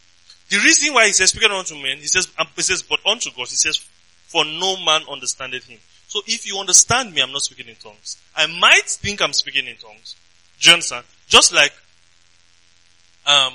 [0.48, 3.48] The reason why he says speaking unto men, he says, he says, but unto God,
[3.48, 3.78] he says,
[4.26, 5.78] for no man understandeth him.
[6.08, 8.16] So if you understand me, I'm not speaking in tongues.
[8.34, 10.16] I might think I'm speaking in tongues.
[10.58, 11.04] Do you understand?
[11.28, 11.72] Just like,
[13.26, 13.52] um,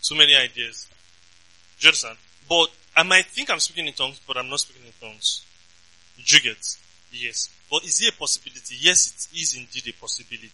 [0.00, 0.86] so many ideas.
[1.80, 2.16] Do you understand?
[2.48, 5.44] But I might think I'm speaking in tongues, but I'm not speaking in tongues.
[6.24, 6.78] Do?
[7.12, 7.50] Yes.
[7.68, 8.76] But is it a possibility?
[8.78, 10.48] Yes, it is indeed a possibility.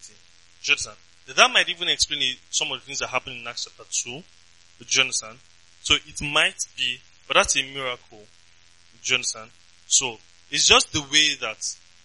[0.63, 0.97] Do you understand?
[1.27, 4.09] That might even explain some of the things that happen in Acts chapter 2.
[4.11, 5.37] Do you understand?
[5.81, 8.21] So it might be, but that's a miracle.
[8.21, 9.49] Do you understand?
[9.87, 10.17] So
[10.51, 11.57] it's just the way that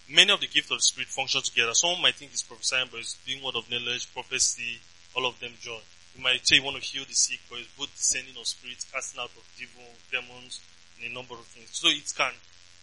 [0.09, 1.73] many of the gifts of the Spirit function together.
[1.73, 4.79] Someone might think it's prophesying, but it's doing word of knowledge, prophecy,
[5.15, 5.81] all of them join.
[6.15, 8.85] You might say you want to heal the sick, but it's both descending of spirits,
[8.91, 10.61] casting out of devil, demons,
[10.97, 11.69] and a number of things.
[11.71, 12.33] So it can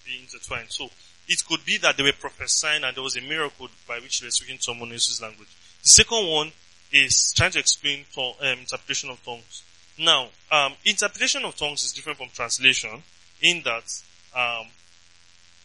[0.06, 0.70] be intertwined.
[0.70, 0.88] So
[1.28, 4.26] it could be that they were prophesying and there was a miracle by which they
[4.26, 5.48] were speaking someone else's language.
[5.88, 6.52] The second one
[6.92, 9.62] is trying to explain to, um, interpretation of tongues.
[9.96, 13.02] Now, um, interpretation of tongues is different from translation
[13.40, 14.02] in that,
[14.34, 14.66] um,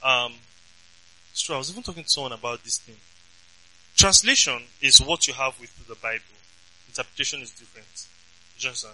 [0.02, 0.34] um.
[1.50, 2.96] I was even talking to someone about this thing.
[3.98, 6.24] Translation is what you have with the Bible.
[6.88, 8.08] Interpretation is different.
[8.58, 8.92] Johnson,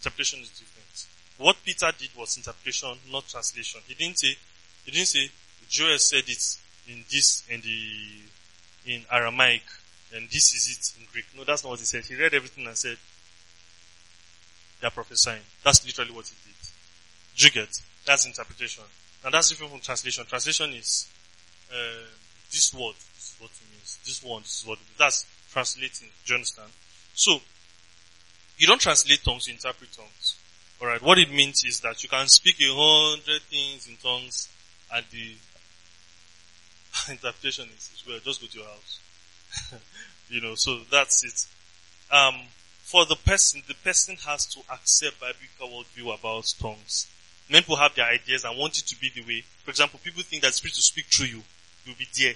[0.00, 1.06] interpretation is different.
[1.38, 3.82] What Peter did was interpretation, not translation.
[3.86, 4.36] He didn't say,
[4.84, 5.30] he didn't say,
[5.68, 6.56] Joel said it
[6.88, 9.62] in this, in the, in Aramaic,
[10.14, 11.24] and this is it in Greek.
[11.36, 12.04] No, that's not what he said.
[12.04, 12.96] He read everything and said,
[14.80, 15.42] they are prophesying.
[15.64, 16.58] That's literally what he did.
[17.36, 17.82] Juget.
[18.04, 18.84] That's interpretation.
[19.24, 20.24] And that's different from translation.
[20.26, 21.08] Translation is,
[21.70, 22.06] uh,
[22.50, 23.98] this word, this is what it means.
[24.04, 24.98] This one, this is what it means.
[24.98, 26.08] That's translating.
[26.26, 26.70] Do you understand?
[27.14, 27.40] So,
[28.58, 30.36] you don't translate tongues, you interpret tongues.
[30.80, 34.48] Alright, what it means is that you can speak a hundred things in tongues
[34.92, 35.34] and the
[37.12, 38.98] interpretation is, well, just go to your house.
[40.28, 42.14] you know, so that's it.
[42.14, 42.34] Um,
[42.82, 47.06] for the person, the person has to accept biblical worldview about tongues.
[47.48, 49.44] Many people have their ideas and want it to be the way.
[49.64, 51.42] For example, people think that spirit will speak through you.
[51.84, 52.34] You'll be there.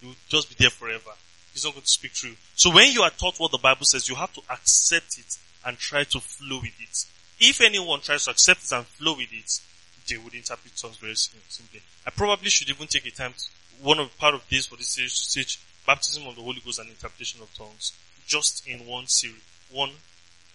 [0.00, 1.10] You'll just be there forever.
[1.52, 2.30] He's not going to speak through.
[2.30, 2.36] you.
[2.54, 5.78] So when you are taught what the Bible says, you have to accept it and
[5.78, 7.04] try to flow with it.
[7.38, 9.60] If anyone tries to accept it and flow with it,
[10.08, 11.80] they would interpret tongues very simply.
[12.06, 13.44] I probably should even take a time to,
[13.84, 16.78] one of part of this for this series to teach baptism of the Holy Ghost
[16.78, 17.92] and interpretation of tongues.
[18.26, 19.90] Just in one series, one,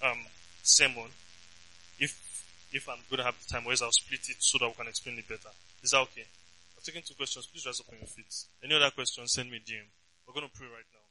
[0.03, 0.25] um,
[0.63, 1.09] sermon.
[1.99, 4.73] If, if I'm going to have the time, whereas I'll split it so that we
[4.73, 5.49] can explain it better.
[5.83, 6.25] Is that okay?
[6.77, 7.47] I've taken two questions.
[7.47, 8.33] Please rise up on your feet.
[8.63, 9.87] Any other questions, send me DM.
[10.27, 11.06] We're going to pray right now.